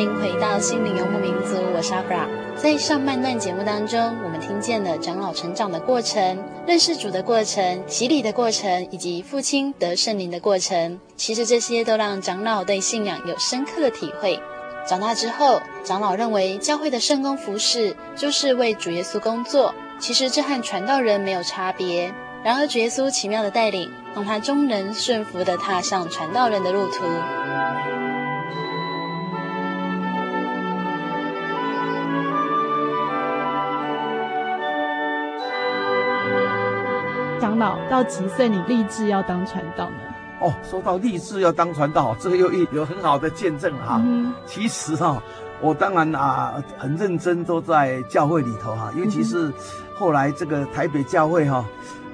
[0.00, 2.26] 您回到心灵游牧民族，我是阿布拉。
[2.56, 10.98] 在上半段节目当中，我们听见了长老成长的过程、认识主的过程、洗礼的过程，以及父亲得圣灵的过程。
[11.16, 14.40] 其实这些都让长老对信仰有深刻的体会。
[14.88, 19.74] 长大之后，长老认为教会的圣工服事就是为主耶稣工作。
[19.98, 22.10] 其实这和传道人没有差别。
[22.42, 27.04] 然而主耶稣奇妙的带领，让他终能顺服地踏上传道人的路途。
[37.60, 39.96] 老到几岁你立志要当传道呢？
[40.40, 44.00] 哦，说到立志要当传道，这个又一有很好的见证哈。
[44.02, 45.22] 嗯、其实哈，
[45.60, 49.52] 我当然啊很认真都在教会里头哈，尤其是
[49.94, 51.62] 后来这个台北教会哈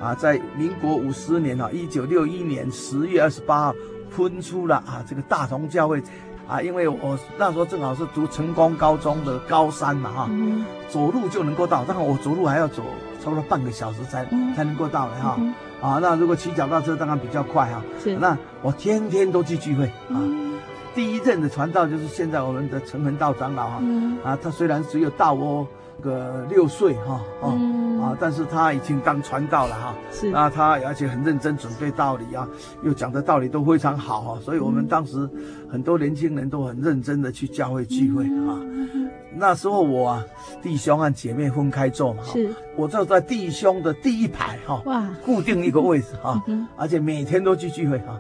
[0.01, 3.75] 啊，在民国五十年啊，一九六一年十月二十八号
[4.11, 6.03] 分出了啊这个大同教会
[6.49, 12.83] 啊，因为我那时候正好是读成功高中的高三嘛哈，嗯、走路就能够到，当然我走路还要走。
[13.27, 14.25] 差不多半个小时才
[14.55, 15.53] 才能够到的哈，嗯、
[15.83, 17.83] 啊，那如果骑脚踏车当然比较快哈。
[18.01, 20.15] 是，那我天天都去聚会啊。
[20.15, 20.61] 嗯、
[20.95, 25.67] 第一任的传道就是现在我们的陈恒道长老哈，嗯、啊，他虽然只有大我
[26.03, 29.95] 个六岁哈，啊，嗯、啊，但是他已经当传道了哈。
[30.13, 32.49] 是，那他而且很认真准备道理啊，
[32.83, 35.29] 又讲的道理都非常好哈，所以我们当时
[35.71, 38.61] 很多年轻人都很认真的去教会聚会啊。
[38.63, 40.25] 嗯那时候我啊，
[40.63, 46.43] 弟兄和姐妹分开坐嘛，是，我坐在弟兄的第一排哈，哇，固定一个位置哈，
[46.75, 48.19] 而且每天都去聚会哈，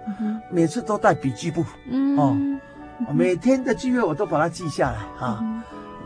[0.50, 1.64] 每次都带笔记簿，
[2.18, 2.36] 哦，
[3.14, 5.42] 每天的聚会我都把它记下来哈，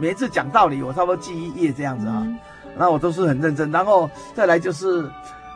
[0.01, 2.27] 每次讲道理我差不多记一页这样子啊，
[2.79, 5.09] 那我都是很认真，然后再来就是，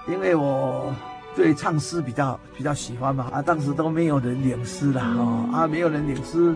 [0.06, 0.94] 因为我
[1.34, 6.54] 对唱诗比较比较喜欢嘛，啊，当时都没有人领诗啦，哦，啊，没有人领诗。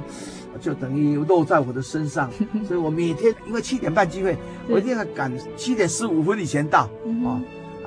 [0.60, 2.28] 就等于落在我的身上，
[2.66, 4.36] 所以我每天因为七点半聚会，
[4.68, 6.88] 我一定要赶七点十五分以前到，
[7.22, 7.40] 哦，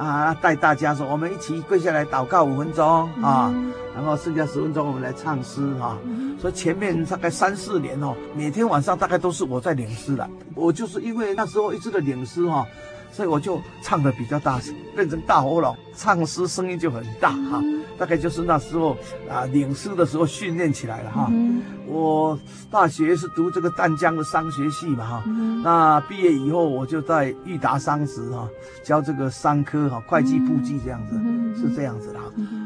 [0.03, 3.53] 啊，带大家说，我们一起跪下来祷告五分钟啊，
[3.93, 5.95] 然后剩下十分钟我们来唱诗哈，
[6.39, 12.65] 所以前面大概三四年哦，每天晚上大概都是我在领诗了，我就是因为那时候一直在领诗哈。
[13.13, 17.61] 所以我就唱的比较大声，变成大喉咙，唱诗声音就很大哈。
[18.01, 18.97] 大概就是那时候
[19.29, 21.31] 啊，领师的时候训练起来了哈。
[21.85, 22.35] 我
[22.71, 25.23] 大学是读这个淡江的商学系嘛哈。
[25.63, 28.49] 那毕业以后我就在裕达商职哈
[28.81, 32.25] 教这个商科哈，会计簿记这样子，是这样子的哈。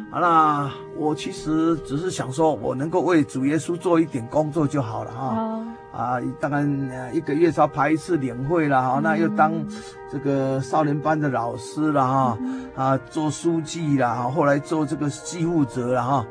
[0.10, 5.60] 好，那我其实只是想说，我能够为主耶稣做一点工作就好了哈。
[5.96, 9.54] 啊，当然呃一个月才排一次领会了哈，那又当
[10.12, 12.38] 这个少年班的老师了哈，
[12.76, 16.28] 啊做书记了哈，后来做这个系负责了哈，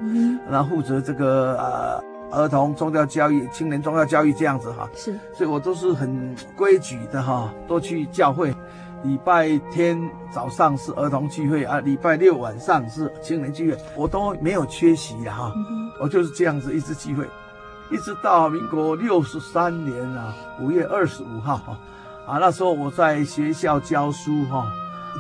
[0.51, 2.05] 然后负责这个呃
[2.43, 8.55] 儿童宗教教育、青年宗教教育这样子哈，是，所以我都是很规矩的哈，都去教会，
[9.03, 9.99] 礼拜天
[10.31, 15.51] 早上是儿童聚会啊，礼拜六晚上是青年聚会，我都没有缺席的哈，
[16.03, 17.25] 我就是这样子一直聚会。
[17.91, 21.79] 一直到民国六十三年啊，五月二十五号哈，
[22.27, 24.67] 啊，那时候我在学校教书哈，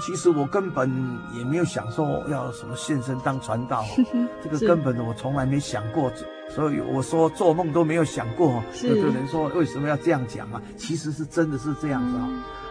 [0.04, 0.90] 其实我根本
[1.32, 3.84] 也没有想说要什么献身当传道，
[4.42, 6.10] 这个根本我从来没想过，
[6.48, 8.62] 所以我说做梦都没有想过。
[8.82, 10.60] 有的人说为什么要这样讲啊？
[10.76, 12.28] 其实是真的是这样子啊，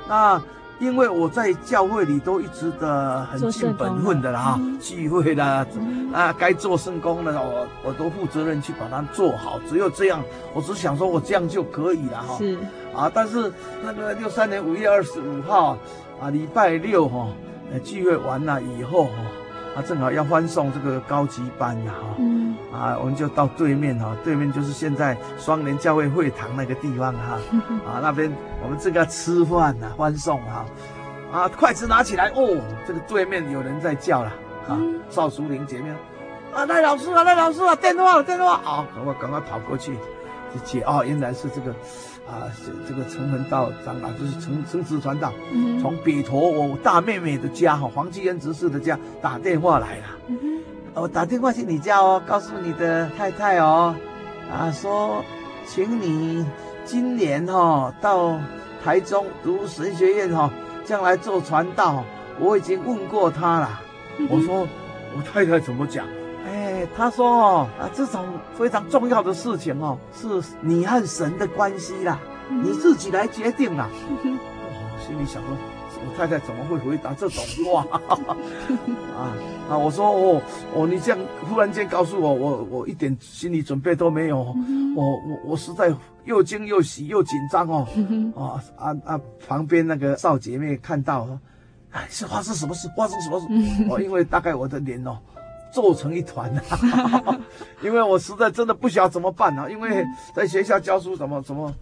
[0.07, 0.43] 那。
[0.83, 5.65] 因为我在教会里都一直的很尽本分的啦哈，聚会啦，
[6.11, 9.57] 啊，该做圣工的我我都负责任去把它做好。
[9.69, 10.21] 只有这样，
[10.53, 12.37] 我只想说我这样就可以了哈。
[12.37, 12.57] 是
[12.93, 13.49] 啊，但是
[13.81, 15.77] 那个六三年五月二十五号
[16.19, 17.29] 啊，礼拜六哈，
[17.71, 19.13] 呃，聚会完了以后哈，
[19.77, 21.99] 啊，正好要欢送这个高级班的哈。
[22.19, 22.42] 嗯。
[22.73, 27.37] 啊，我们就到对面哈，对面就是现在双联教会会堂那个地方哈，
[27.85, 28.31] 啊，那边
[28.63, 30.65] 我们正在吃饭呢，欢送哈，
[31.31, 34.33] 啊，筷子拿起来哦，这个对面有人在叫了，
[34.67, 35.91] 啊，赵淑玲姐妹，
[36.51, 39.93] 啊，赖老师啊，赖老师啊，电话了，电话，啊，赶快赶快跑过去，
[40.51, 41.71] 去接哦，原来是这个，
[42.27, 42.49] 啊，
[42.87, 45.31] 这个陈文道长老，就是陈陈子传道，
[45.79, 50.05] 从北投我大妹妹的家哈，黄继恩执事的家打电话来了。
[50.95, 53.95] 我打电话去你家哦，告诉你的太太哦，
[54.51, 55.23] 啊，说，
[55.65, 56.45] 请你
[56.85, 58.39] 今年哈、哦、到
[58.83, 60.51] 台中读神学院哈、哦，
[60.85, 62.03] 将来做传道。
[62.39, 63.81] 我已经问过他了。
[64.29, 64.67] 我说，
[65.15, 66.05] 我太太怎么讲？
[66.45, 68.25] 哎，他说哦，啊，这种
[68.55, 70.27] 非常重要的事情哦，是
[70.61, 72.19] 你和神的关系啦，
[72.49, 73.89] 你自己来决定啦。
[74.21, 75.72] 我心里想说。
[76.05, 77.85] 我太太怎么会回答这种话？
[79.15, 79.33] 啊
[79.69, 79.77] 啊！
[79.77, 80.41] 我说哦
[80.75, 85.93] 哦，你这样忽然间告诉我，我我一点心理准备都没有，嗯、我我我实在
[86.25, 87.87] 又惊又喜又紧张哦。
[88.35, 89.21] 啊啊啊！
[89.47, 91.27] 旁边那个少姐妹看到，
[91.91, 92.89] 哎，是发生什么事？
[92.97, 93.47] 发生什么事？
[93.89, 95.17] 哦，因为大概我的脸哦
[95.73, 96.53] 皱成一团，
[97.81, 99.69] 因为我实在真的不晓得怎么办啊！
[99.69, 101.73] 因为在学校教书怎么怎么。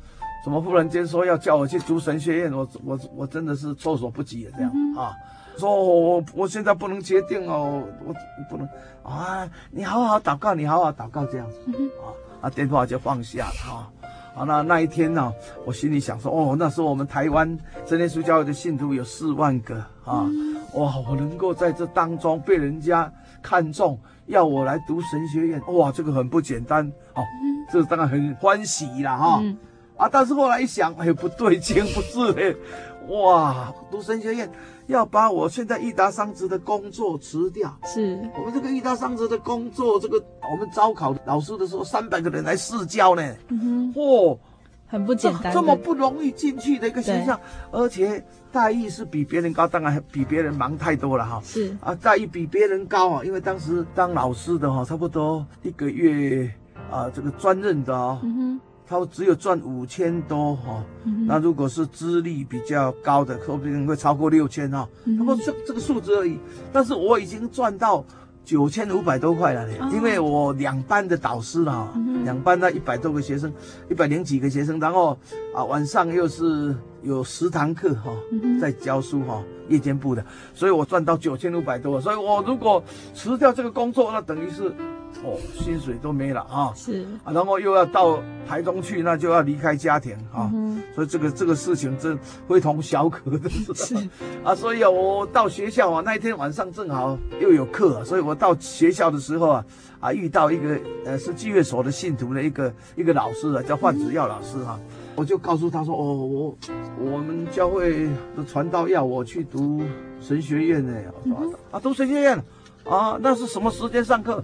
[0.44, 2.52] 怎么忽然间说要叫我去读神学院？
[2.52, 5.14] 我我我真的是措手不及这样、嗯、啊！
[5.58, 8.14] 说我我现在不能决定哦，我
[8.50, 8.68] 不能
[9.04, 9.48] 啊！
[9.70, 12.10] 你好好祷告，你好好祷告这样子、嗯、啊！
[12.42, 13.92] 啊，电话就放下了哈。
[14.34, 15.34] 啊，那那一天呢、啊，
[15.66, 19.76] 我心里想说，哦，那时候我们台湾真耶稣教会的信徒有四万个
[20.06, 20.26] 啊！
[20.74, 23.12] 哇，我能够在这当中被人家
[23.44, 27.24] 看中，要我来读神学院，哇，这个很不简单哦、啊，
[27.72, 29.40] 这当然很欢喜了哈。
[29.44, 29.56] 嗯
[30.02, 30.10] 啊！
[30.12, 32.58] 但是后来一想，哎，不对劲，不是嘞，
[33.08, 33.72] 哇！
[33.92, 34.52] 读神学院
[34.88, 37.72] 要把我现在义达商职的工作辞掉。
[37.86, 40.18] 是我们这个义达商职的工作，这个
[40.52, 43.22] 我们招考老师的时候，三百个人来试教呢。
[43.50, 44.40] 嗯哼，嚯，
[44.88, 47.40] 很不简单这，这么不容易进去的一个学校，
[47.70, 51.40] 而且待遇是比别人高，当然比别人忙太多了哈。
[51.44, 56.52] 是啊，待遇比别人高啊，因为当时当老师的哈，差不多一个月
[56.90, 58.20] 啊，这个专任的哦。
[58.24, 58.62] 嗯哼。
[58.92, 60.84] 他只有赚五千多哈，
[61.26, 64.86] 那如果是资历比较高的，说不定会超过六千哈。
[65.18, 66.38] 不过这这个数字而已，
[66.74, 68.04] 但是我已经赚到
[68.44, 71.94] 九千五百多块了，因为我两班的导师了哈，
[72.26, 73.50] 两班那一百多个学生，
[73.90, 75.18] 一百零几个学生，然后
[75.56, 78.12] 啊晚上又是有十堂课哈，
[78.60, 82.84] 在教书哈，夜间部的，所以我赚到九千五百多，所以我如果
[83.16, 84.76] 辞掉这个工作，那等于是。
[85.24, 86.74] 哦，薪水都没了啊！
[86.76, 90.50] 是啊，然后又要到台中去，那就要离开家庭啊。
[90.54, 93.74] 嗯、所以这个这个事情真非同小可的是。
[93.74, 93.96] 是
[94.44, 99.66] 啊，所以啊，我到学校啊，那一天晚上正好又有课，啊，所以我到学校的时候啊，
[100.00, 106.58] 啊遇到一个呃是聚会所的信徒的一个一个老师啊，叫范子耀老师哈，啊，嗯、我就告诉他说，哦，我
[107.00, 109.84] 我们教会的传道要我去读
[110.20, 110.94] 神学院呢，
[111.26, 112.44] 我说，嗯、啊，读神学院
[112.90, 114.44] 啊，那是什么时间上课？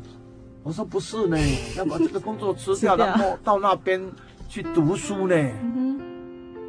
[0.67, 1.37] 我说不是呢，
[1.77, 4.01] 要把这个工作辞掉，然后到那边
[4.49, 5.33] 去读书呢。
[5.63, 5.97] 嗯，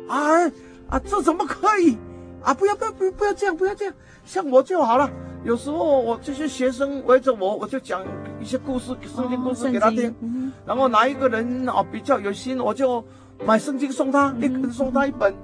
[0.07, 0.47] 啊
[0.89, 1.99] 啊，这怎么可以？
[2.45, 3.95] 啊，不要不要不要不要这样，不要这样，
[4.25, 5.11] 像我就好了。
[5.45, 8.05] 有时候我这些学生围着我，我就讲
[8.41, 10.09] 一些故事，圣经故事给他听。
[10.11, 13.05] 哦、然后哪一个人啊比较有心，我就
[13.45, 15.35] 买圣经送他，嗯、一个人送他一本，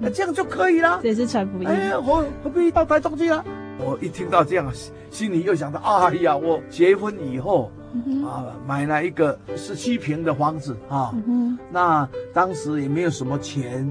[0.00, 0.98] 那、这样就可以了。
[1.00, 1.68] 这也是传福音。
[1.68, 3.44] 哎，何何必到台中去啊？
[3.78, 4.72] 我一听到这样，
[5.10, 7.70] 心里又想到，哎呀，我结婚以后。
[8.26, 13.88] 啊，买了一个十七平的房子啊，嗯、那当时也没有什么钱，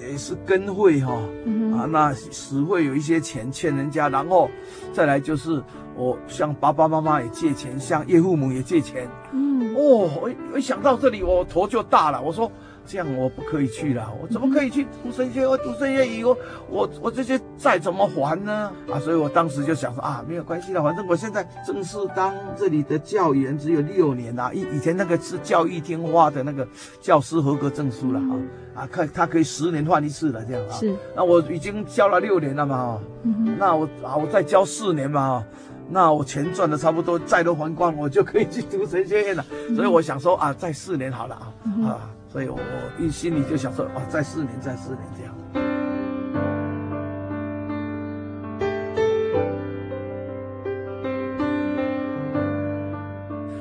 [0.00, 1.14] 也是跟会哈，
[1.44, 4.48] 嗯、啊，那实会有一些钱欠人家，然后
[4.94, 5.62] 再来就是
[5.94, 10.08] 我向爸爸妈妈也借钱，向岳父母也借钱，嗯，哦，
[10.52, 12.50] 我一想到这里，我头就大了，我说。
[12.86, 15.46] 这样我不可以去了，我怎么可以去读神学？
[15.46, 16.36] 我读神学以后，
[16.68, 18.70] 我我这些债怎么还呢？
[18.92, 24.50] 啊，所以我当时就想说啊，没有关系了，反正我现在正式当这里的教员，只有六年啊。
[24.52, 26.66] 以以前那个是教育天花的那个
[27.00, 30.72] 教师合格证书了啊啊，可他可以十年换一次了这样啊。
[30.72, 30.94] 是。
[31.16, 35.42] 那我已经教了六年了嘛，嗯，那我啊我再教四年嘛，
[35.88, 39.44] 那我钱赚的差不多，债都还光，我就可以去读神学院了。
[39.74, 41.52] 所以我想说啊，再四年好了啊
[41.88, 42.10] 啊。
[42.34, 45.32] 所以我我一心里就想说，哦，再四年，再四年这样。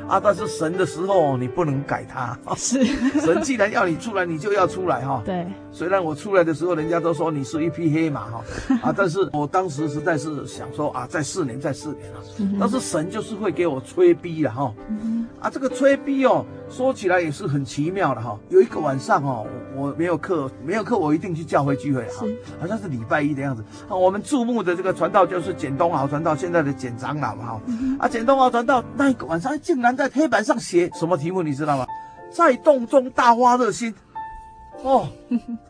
[0.07, 0.19] 啊！
[0.24, 2.36] 但是神的时候，你不能改他。
[2.57, 2.84] 是，
[3.21, 5.21] 神既然要你出来，你就要出来哈。
[5.24, 5.45] 对。
[5.74, 8.43] 虽然我出来的时候，人家都说你是一匹黑马哈，
[8.84, 12.21] 啊，但是我当时实在是想说啊，再四年，再四年啊。
[12.59, 14.71] 但是神就是会给我催逼了哈。
[15.39, 18.39] 啊，这个催逼哦，说起来也是很奇妙的哈。
[18.49, 22.24] 有一个晚上哦，我没有课，没有课，我一定去教会聚会哈。
[22.61, 23.63] 好像是礼拜一的样子。
[23.89, 27.61] 啊，我们注目的这个传道就是简东豪传道，现在的简长老嘛哈。
[27.97, 31.88] 啊，简东豪传道那一个晚上竟然在黑板上写什么题目，你知道吗？
[32.32, 33.93] 在洞中大发热心。
[34.84, 35.07] 哦，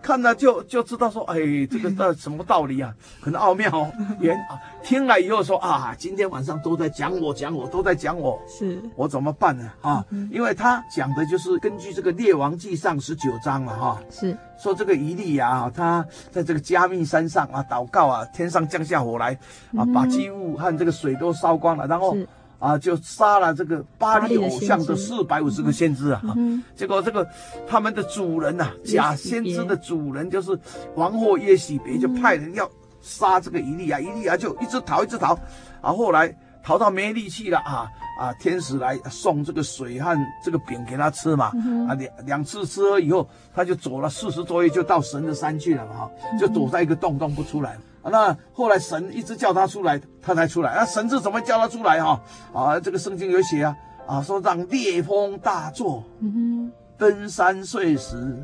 [0.01, 1.37] 看了就就知道说，哎，
[1.69, 2.91] 这个的什么道理啊？
[3.21, 3.91] 很奥妙哦。
[4.19, 9.71] 原啊，听了以后说啊，今天晚上都在讲我，讲我，都在讲我，是我怎么办呢？
[9.81, 19.37] 啊，因为他讲的就是根据这个列王纪上十九章了，哈，是说这个以利亚啊，他在这个加密山上啊祷告啊，天上降下火来
[19.77, 22.17] 啊，把祭物和这个水都烧光了，然后。
[22.63, 26.21] 啊，就杀了这个巴黎偶像的四百五十个先知啊！
[26.37, 27.27] 嗯、结果这个
[27.67, 30.57] 他们的主人呐、啊，假先知的主人就是
[30.95, 32.69] 王后耶洗别，就派人要
[33.01, 35.37] 杀这个伊利亚，伊利亚就一直逃，一直逃，
[35.81, 36.33] 啊，后来
[36.63, 37.85] 逃到没力气了啊
[38.17, 38.31] 啊！
[38.39, 47.77] 天使来送这个水和这个饼给他吃嘛，嗯、啊两两次吃了以后，他就走了四十多夜，就到神的山去了嘛，哈，就躲在一个洞洞不出来。
[48.11, 50.75] 那后来神一直叫他出来，他才出来。
[50.75, 52.21] 那神是怎么叫他出来哈？
[52.53, 53.75] 啊，这个圣经有写啊，
[54.05, 58.37] 啊说让烈风大作，嗯哼，登山碎石，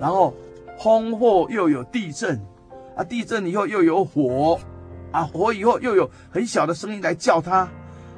[0.00, 0.34] 然后
[0.82, 2.44] 风后又有地震，
[2.96, 4.58] 啊地震以后又有火，
[5.12, 7.58] 啊火以后又有很小的声音来叫他，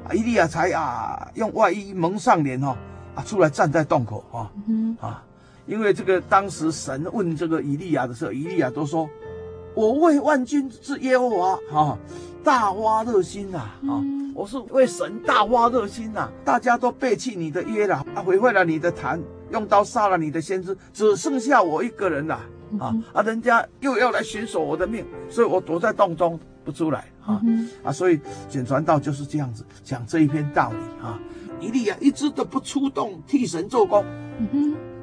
[0.09, 2.75] 啊以利亚才啊用外衣蒙上脸哈，
[3.15, 5.23] 啊出来站在洞口啊，嗯，啊，
[5.67, 9.07] 因为这个当时神问这个以利亚的时候，以利亚都说。
[9.77, 11.99] 我为万军之耶和华哈
[12.43, 14.03] 大发热心呐啊！
[14.35, 16.31] 我是为神大发热心呐！
[16.43, 19.21] 大家都背弃你的约了，啊，毁坏了你的坛，
[19.51, 22.41] 用刀杀了你的先知，只剩下我一个人了
[22.81, 22.97] 啊！
[23.13, 27.39] 啊，人家又要来寻索我的命，所以我躲在洞中不出来啊！
[27.85, 28.19] 啊，所以
[28.49, 31.21] 简传道就是这样子讲这一篇道理啊！
[31.61, 34.03] 以利亚一直都不出动替神做工，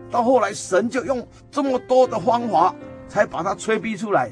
[0.10, 2.74] 到后来神就用这么多的方法
[3.08, 4.32] 才把他催逼出来。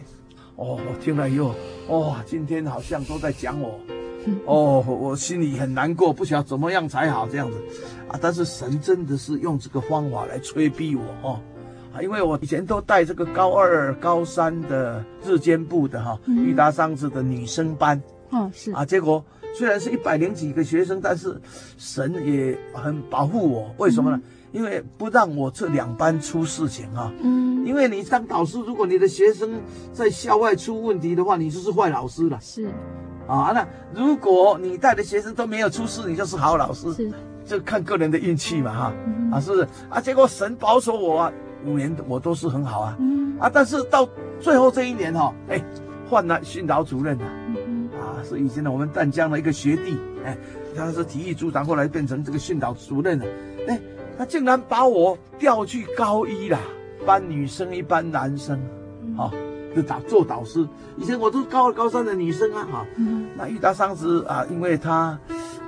[0.56, 1.56] 哦，我听了以后，
[1.88, 3.80] 哇、哦，今天好像都在讲我，
[4.46, 7.58] 哦，我心里很难过，不晓得怎么样才好这样子，
[8.08, 11.40] 啊，但是神真的是用这个方法来催逼我哦，
[11.94, 18.72] 啊，因为我以前都带这个高二、高三的日间部的哈，裕达商子的女生班，哦，是。
[18.74, 19.24] 啊，结果
[19.56, 21.40] 虽然是一百零几个学生，但是
[21.78, 24.22] 神也很保护我，为什么呢？
[24.52, 27.12] 因为不让我这两班出事情啊。
[27.22, 29.62] 嗯，因为你当导师，如果你的学生
[29.94, 32.38] 在校外出问题的话，你就是坏老师了。
[32.42, 32.68] 是，
[33.28, 36.92] 啊，那如果你带的学生都没有出事，你就是好老师。
[36.94, 37.12] 是，
[37.46, 38.94] 就看个人的运气嘛，哈。
[39.06, 39.68] 嗯、啊，是不是？
[39.90, 41.34] 啊，结果神保守我啊，
[41.66, 42.96] 五年我都是很好啊。
[43.00, 43.38] 嗯。
[43.40, 44.08] 啊，但是到
[44.40, 45.64] 最后这一年哈，哎，
[46.10, 47.26] 换了训导主任了。
[47.48, 47.90] 嗯。
[48.00, 50.38] 啊，是以前的我们淡江的一个学弟，哎，
[50.76, 53.26] 他是体育组长，后来变成这个训导主任了。
[53.68, 53.80] 哎。
[54.18, 56.60] 他竟然把我调去高一了，
[57.06, 58.60] 班女生一班男生，
[59.18, 59.32] 啊，
[59.76, 60.68] 就导做导师。
[60.98, 62.86] 以前我都是高二高三的女生啊，哈，
[63.36, 65.18] 那裕达商子啊，因为他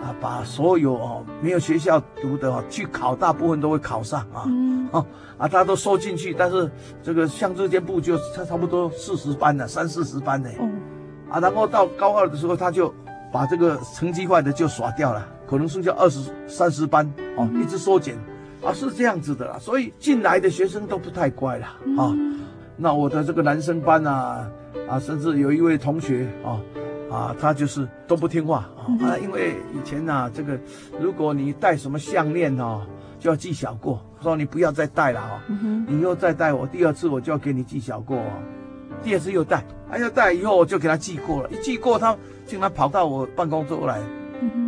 [0.01, 4.45] 啊，把所有哦没有学校读的哦去考，大部分都会考上啊，
[4.91, 5.05] 啊
[5.37, 6.35] 啊，他都收进去。
[6.37, 6.69] 但是
[7.01, 10.49] 这个像日间部就差差不多四十班了，三四十班呢，
[11.29, 12.93] 啊，然后到高二的时候，他就
[13.31, 18.15] 把这个成绩坏的就耍掉了，可能剩下二十三十班哦，一直缩减。
[18.65, 21.77] 啊，是这样子的啦，所以进来的学生都不太乖啦。
[21.97, 22.15] 啊。
[22.75, 24.49] 那我的这个男生班啊，
[24.89, 26.59] 啊，甚至有一位同学啊，
[27.11, 30.57] 啊，啊，他就是都不听话啊，啊，因为以前啊，这个
[30.99, 32.81] 如果你戴什么项链哦，
[33.19, 35.43] 就要记小过，说你不要再戴了啊，
[35.87, 38.17] 你以后再戴我第二次我就要给你记小过，
[39.03, 44.01] 第二次又戴，还要戴以后我就给他记过了，一记过他竟然跑到我办公桌来，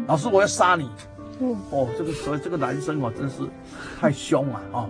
[0.05, 0.87] 老师我要杀你。
[1.69, 3.43] 哦，这个所以这个男生哦，真是
[3.99, 4.87] 太凶了啊！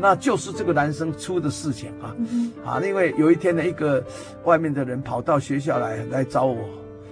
[0.00, 2.14] 那就是这个男生出的事情啊
[2.64, 2.80] 啊！
[2.80, 4.02] 因为有一天呢，一个
[4.44, 6.56] 外面的人跑到学校来来找我，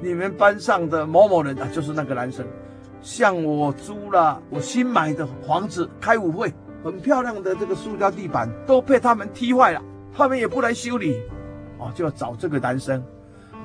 [0.01, 2.47] 你们班上的某某人啊，就是那个男生，
[3.03, 6.53] 向我租了我新买的房子开舞会，
[6.85, 9.83] 很漂亮的这个塑胶地板都被他们踢坏了，
[10.17, 11.21] 他们也不来修理，
[11.79, 13.03] 哦，就要找这个男生。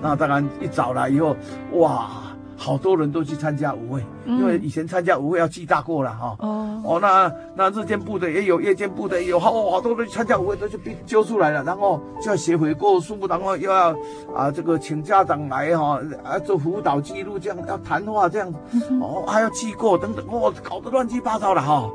[0.02, 1.36] 那当然一找来以后，
[1.74, 2.35] 哇！
[2.58, 6.36] 好多人都去参加舞会，因为以前参加舞会要记大过了哈。
[6.40, 13.96] 哦哦，那那日间部的也有，夜间部的也有，好好多人去参加舞会都就被揪出来了，然后就要写悔过书，然后又要
[14.36, 18.54] 啊这个请家长来哈，啊做辅导记录这样，要谈话这样，
[19.02, 21.90] 哦还要记过等等，哦搞得乱七八糟了哈，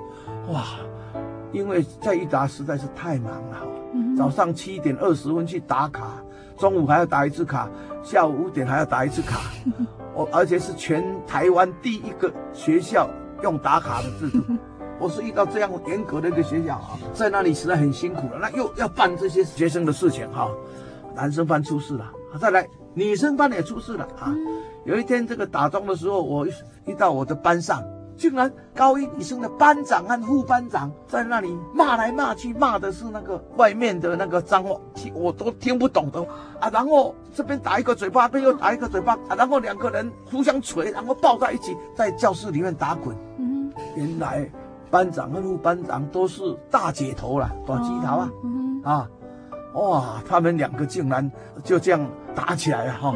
[0.52, 0.64] 哇！
[1.52, 3.58] 因为在一达实在是太忙了，
[4.16, 6.22] 早上七点二十分去打卡，
[6.56, 7.68] 中午还要打一次卡，
[8.04, 9.40] 下午五点还要打一次卡。
[10.14, 13.08] 我而且是全台湾第一个学校
[13.42, 14.42] 用打卡的制度，
[14.98, 18.38] 我是遇到这样严格的一个学校啊，在那里实在很辛苦了。
[18.40, 20.50] 那又要办这些学生的事情哈，
[21.14, 24.34] 男生班出事了，再来女生班也出事了啊。
[24.84, 26.46] 有一天这个打钟的时候，我
[26.86, 27.82] 遇到我的班上。
[28.20, 36.22] 竟然高一女生的班长和副班长在那里骂来骂去，骂的是那个外面的那个脏话，听我都听不懂的
[36.60, 36.68] 啊。
[36.70, 39.34] 然后这边打一个嘴巴，那边又打一个嘴巴啊。
[39.38, 43.16] 然后两个人互相捶，然后抱在一起在教室里面打滚。
[43.38, 44.46] 嗯，原来
[44.90, 48.30] 班长和副班长都是大姐头了，短鸡头啊。
[48.44, 49.08] 嗯啊，
[49.72, 51.32] 哇，他们两个竟然
[51.64, 53.14] 就这样打起来了哈。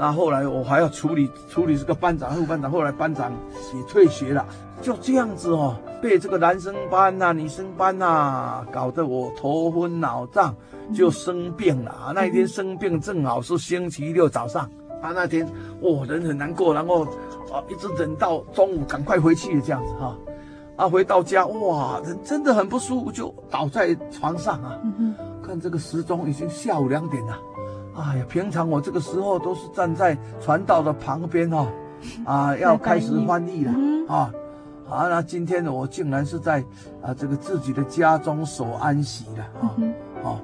[0.00, 3.30] 那后来我还要处理处理这个班长、副班长，后来班长
[3.74, 4.46] 也退学了，
[4.80, 10.56] 就这样子哦，被这个男生班呐、啊、女生班呐、啊，搞得我头昏脑胀，
[10.94, 12.12] 就生病了。
[12.14, 14.64] 那一天生病正好是星期六早上，
[15.02, 15.46] 啊，那天
[15.82, 17.04] 我、哦、人很难过，然后
[17.52, 20.16] 啊一直忍到中午，赶快回去这样子哈，
[20.76, 24.80] 啊回到家哇，人真的很不舒服，就倒在床上啊，
[25.46, 27.38] 看这个时钟已经下午两点了。
[27.94, 31.68] 哎呀，平常我这个时候都是站在传道的旁边哈、哦，
[32.24, 33.72] 啊，要开始翻译了
[34.08, 34.32] 啊，
[34.88, 36.64] 啊，那今天呢，我竟然是在
[37.02, 39.74] 啊这个自己的家中守安息了啊，
[40.24, 40.40] 啊，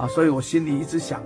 [0.00, 1.20] 啊，所以我心里一直想，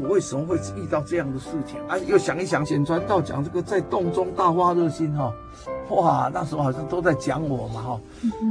[0.00, 1.98] 我为什么会遇到这样的事情啊？
[1.98, 5.30] 又想一想，显传道讲这个在洞中大发热心哈、
[5.88, 8.00] 哦，哇，那时候好像都在讲我嘛哈，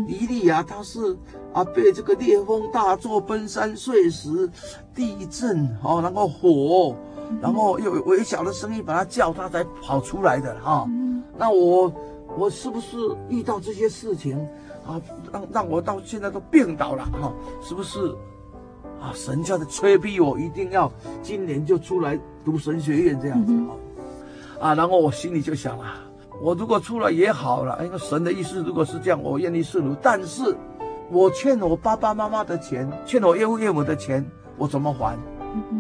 [0.08, 1.18] 以利亚他是。
[1.52, 4.47] 啊，被这个烈风大作，奔山碎石，
[4.93, 6.95] 地震，哦，然后火，
[7.41, 10.89] 然后又有微小的声音把他叫，他才跑出来的哈、哦。
[11.39, 11.91] 那我
[12.38, 12.97] 我是不是
[13.30, 14.38] 遇到这些事情
[14.86, 15.02] 啊，
[15.34, 17.34] 让让我到现在都病倒了哈、哦？
[17.64, 18.16] 是不是
[19.02, 19.12] 啊？
[19.14, 20.91] 神教的催逼我一定要
[21.22, 23.74] 今年就出来读神学院这样子哈、
[24.60, 24.68] 哦？
[24.68, 25.86] 啊，然后我心里就想了，
[26.41, 30.56] 我如果出来也好了，因为神的意思如果是这样，我愿意顺服，但是。
[31.12, 34.24] 我欠我爸爸妈妈的钱，欠我岳父岳母的钱，
[34.58, 35.16] 我怎么还？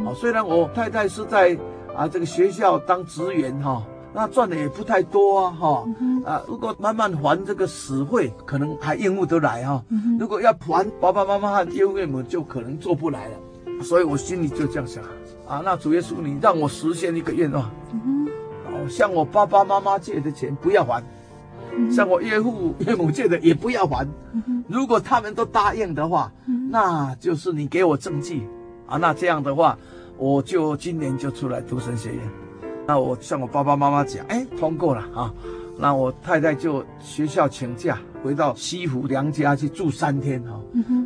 [0.03, 1.55] 啊，虽然我太太是在
[1.95, 5.85] 啊这个学校当职员哈，那赚的也不太多啊哈，
[6.25, 9.83] 啊如果慢慢还这个死费，可能还应付得来哈。
[10.19, 13.83] 如果要还爸爸妈妈和岳父岳母，就可能做不来了。
[13.83, 15.03] 所以我心里就这样想
[15.47, 17.63] 啊，那主耶稣，你让我实现一个愿望，
[18.65, 21.03] 哦，向我爸爸妈妈借的钱不要还。
[21.89, 24.05] 向我岳父岳母借的也不要还，
[24.67, 26.31] 如果他们都答应的话，
[26.69, 28.45] 那就是你给我证据
[28.85, 28.97] 啊。
[28.97, 29.77] 那这样的话，
[30.17, 32.48] 我就今年就出来读神学院。
[32.89, 35.31] 那我向我爸爸妈妈讲，哎，通过了啊。
[35.77, 40.59] 那我太太就学校请假回到西湖娘家去住三天哈。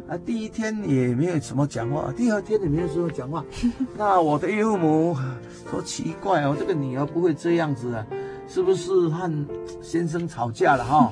[0.08, 3.44] 啊，第一天也没有什么讲话，第二天也没有什么讲话。
[4.00, 5.14] 那我的岳父母
[5.70, 8.08] 说奇怪哦，这个女儿不会这样子啊。
[8.48, 9.46] 是不是和
[9.82, 11.12] 先生吵架了哈？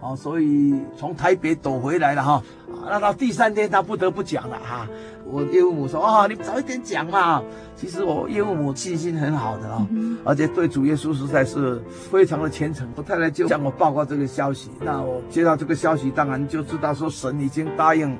[0.00, 2.40] 哦，所以从台北躲回来了哈。
[2.84, 4.86] 那到第三天他不得不讲了哈。
[5.26, 7.42] 我岳父母说啊，你早一点讲嘛。
[7.76, 9.86] 其实我岳父母信心很好的啊，
[10.24, 12.88] 而且对主耶稣实在是非常的虔诚。
[12.96, 14.70] 我太太就向我报告这个消息。
[14.80, 18.16] 那我接到这个消息，当然就知道说神已经答应，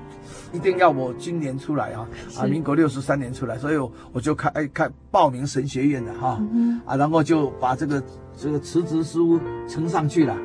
[0.52, 2.06] 一定要我今年出来啊
[2.38, 3.76] 啊，民国六十三年出来，所以
[4.12, 6.40] 我就开开报名神学院的哈
[6.84, 8.02] 啊，然后就把这个。
[8.36, 9.38] 这个辞职书
[9.68, 10.36] 呈上去了，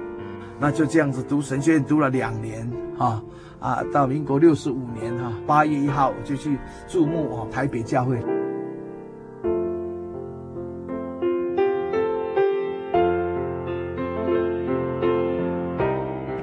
[0.59, 3.19] 那就这样子读神学院读了两年啊
[3.59, 6.57] 啊，到民国六十五年哈，八月一号我就去
[6.87, 8.17] 注目哦，台北教会。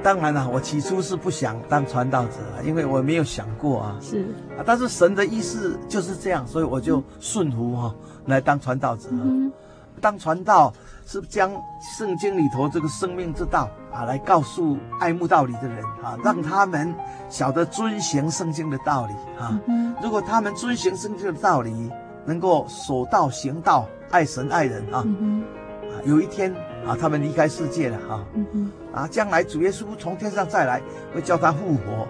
[0.03, 3.97] 当然了，我起初是不想当传道者，因为我没有想过啊。
[3.99, 4.19] 是
[4.57, 7.93] 啊，但是神的意思就是这样，所以我就顺服哈，
[8.25, 9.09] 来当传道者，
[9.99, 10.71] 当传道。
[11.07, 11.49] 是将
[11.79, 16.93] 圣经里头这个生命之道啊，来告诉爱慕道理的人啊，让他们
[17.29, 19.57] 晓得遵行圣经的道理啊。
[19.67, 21.89] 嗯、如果他们遵行圣经的道理，
[22.25, 25.41] 能够守道行道，爱神爱人啊，嗯、
[25.83, 26.53] 啊，有一天
[26.85, 30.81] 啊，他们离开世界了啊，嗯、啊，将来主耶稣从天上再来，
[31.15, 32.01] 会叫他复活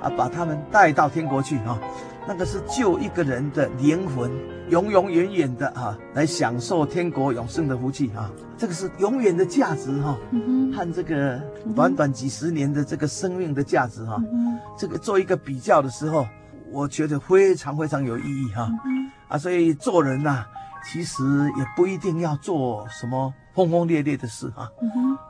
[0.00, 1.78] 啊，啊，把他们带到天国去啊，
[2.26, 4.32] 那个是救一个人的灵魂，
[4.72, 11.38] 永永远远的啊，来享受天国永生的福气啊，这个是永远的价值哈、啊，嗯、和这个
[11.76, 16.26] 短短几十年的这个生命的价值哈、啊，嗯、这个做一个比较的时候，
[16.70, 18.70] 我觉得非常非常有意义哈、啊。
[18.86, 20.48] 嗯啊，所以做人呐、啊，
[20.90, 21.22] 其实
[21.58, 24.70] 也不一定要做什么轰轰烈烈的事啊。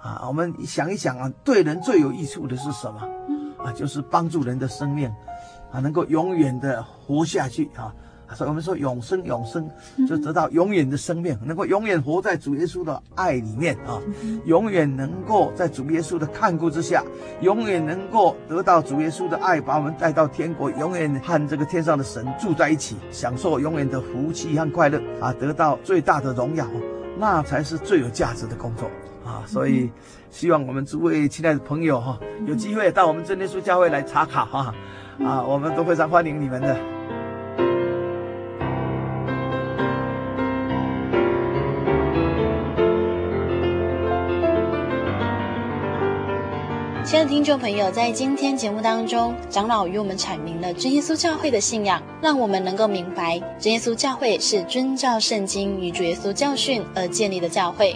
[0.00, 3.00] 啊，我们想一想啊，对人最有益处的是什么？
[3.28, 5.12] 嗯、啊，就是帮助人的生命，
[5.72, 7.92] 啊，能够永远的活下去啊。
[8.34, 9.68] 所以我们说永生，永生
[10.08, 14.00] 就得到永远的生命，能够永远活在主耶稣的爱里面啊，
[14.44, 17.02] 永远能够在主耶稣的看顾之下，
[17.40, 26.66] 永远能够得到主耶稣的爱，把我们带到天国，永远和这个天上的神住在一起，享受永远的福气和快乐啊，得到最大的荣耀，
[27.18, 28.86] 那才是最有价值的工作
[29.24, 29.42] 啊！
[29.46, 29.90] 所以
[30.30, 34.74] 希望我们诸位亲爱的朋友哈，有机会到我们真耶稣教会来查考哈
[35.22, 36.76] 啊，我们都非常欢迎你们的。
[47.12, 57.94] 亲爱的听众朋友，在今天节目当中，长老与我们阐明了真耶稣教会的信仰，让我们能够明白真耶稣教会是遵照圣经与主耶稣教训而建立的教会。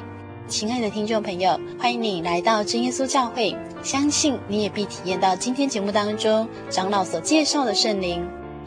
[0.48, 8.22] 亲爱的听众朋友，欢迎你来到真耶稣教会，相信你也必体验到今天节目当中长老所介绍的圣灵。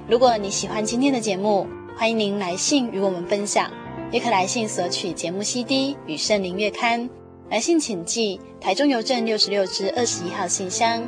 [0.08, 3.70] 如果你喜欢今天的节目，欢迎您来信与我们分享，
[4.12, 7.08] 也可来信索取节目 CD 与圣灵月刊。
[7.50, 11.02] 来信请寄台中邮政六十六支二十一号信箱，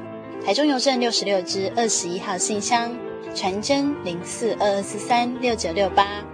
[0.43, 2.91] 台中邮政六十六支二十一号信箱，
[3.35, 6.25] 传真零四二二四三六九六八。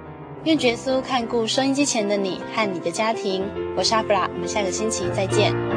[0.46, 3.44] 愿耶稣看顾收音机前的你和你的家庭。
[3.76, 5.77] 我是阿布拉，我们下个星期再见。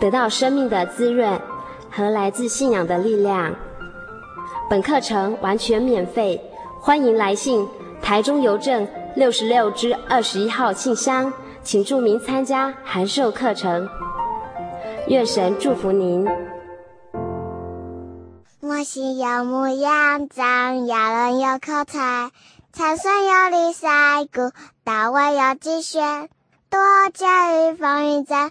[0.00, 1.40] 得到生命的滋润
[1.90, 3.54] 和来自信仰的力量。
[4.70, 6.40] 本课程完全免费，
[6.80, 7.66] 欢迎来信
[8.02, 8.86] 台中邮政
[9.16, 11.32] 六十六支二十一号信箱，
[11.62, 13.88] 请注明参加函授课程。
[15.06, 16.28] 愿神祝福您。
[18.60, 22.30] 我心有模样，张亚伦有口才，
[22.72, 23.88] 才孙有礼赛
[24.26, 24.52] 鼓，
[24.84, 26.28] 大卫有击拳，
[26.68, 26.78] 多
[27.14, 28.50] 加与风云战。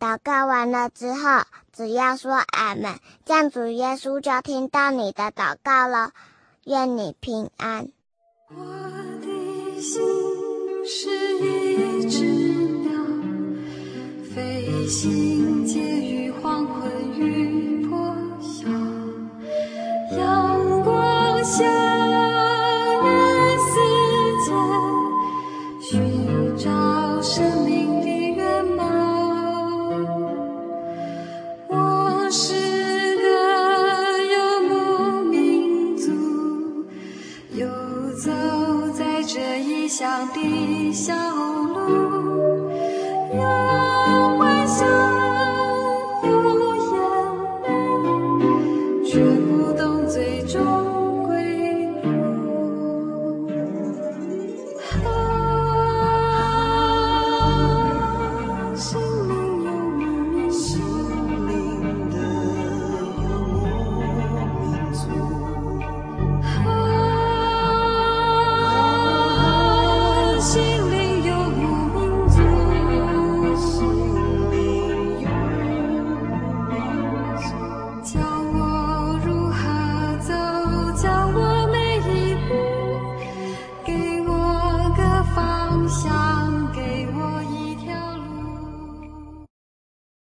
[0.00, 1.42] 祷告完了之后，
[1.74, 6.12] 只要说“俺们”，这样主耶稣就听到你的祷告了。
[6.64, 7.88] 愿你平安。
[8.48, 8.64] 我
[9.20, 10.00] 的心
[10.86, 12.92] 是一只鸟，
[14.34, 18.70] 飞行介于黄昏与破晓，
[20.16, 21.99] 阳光下。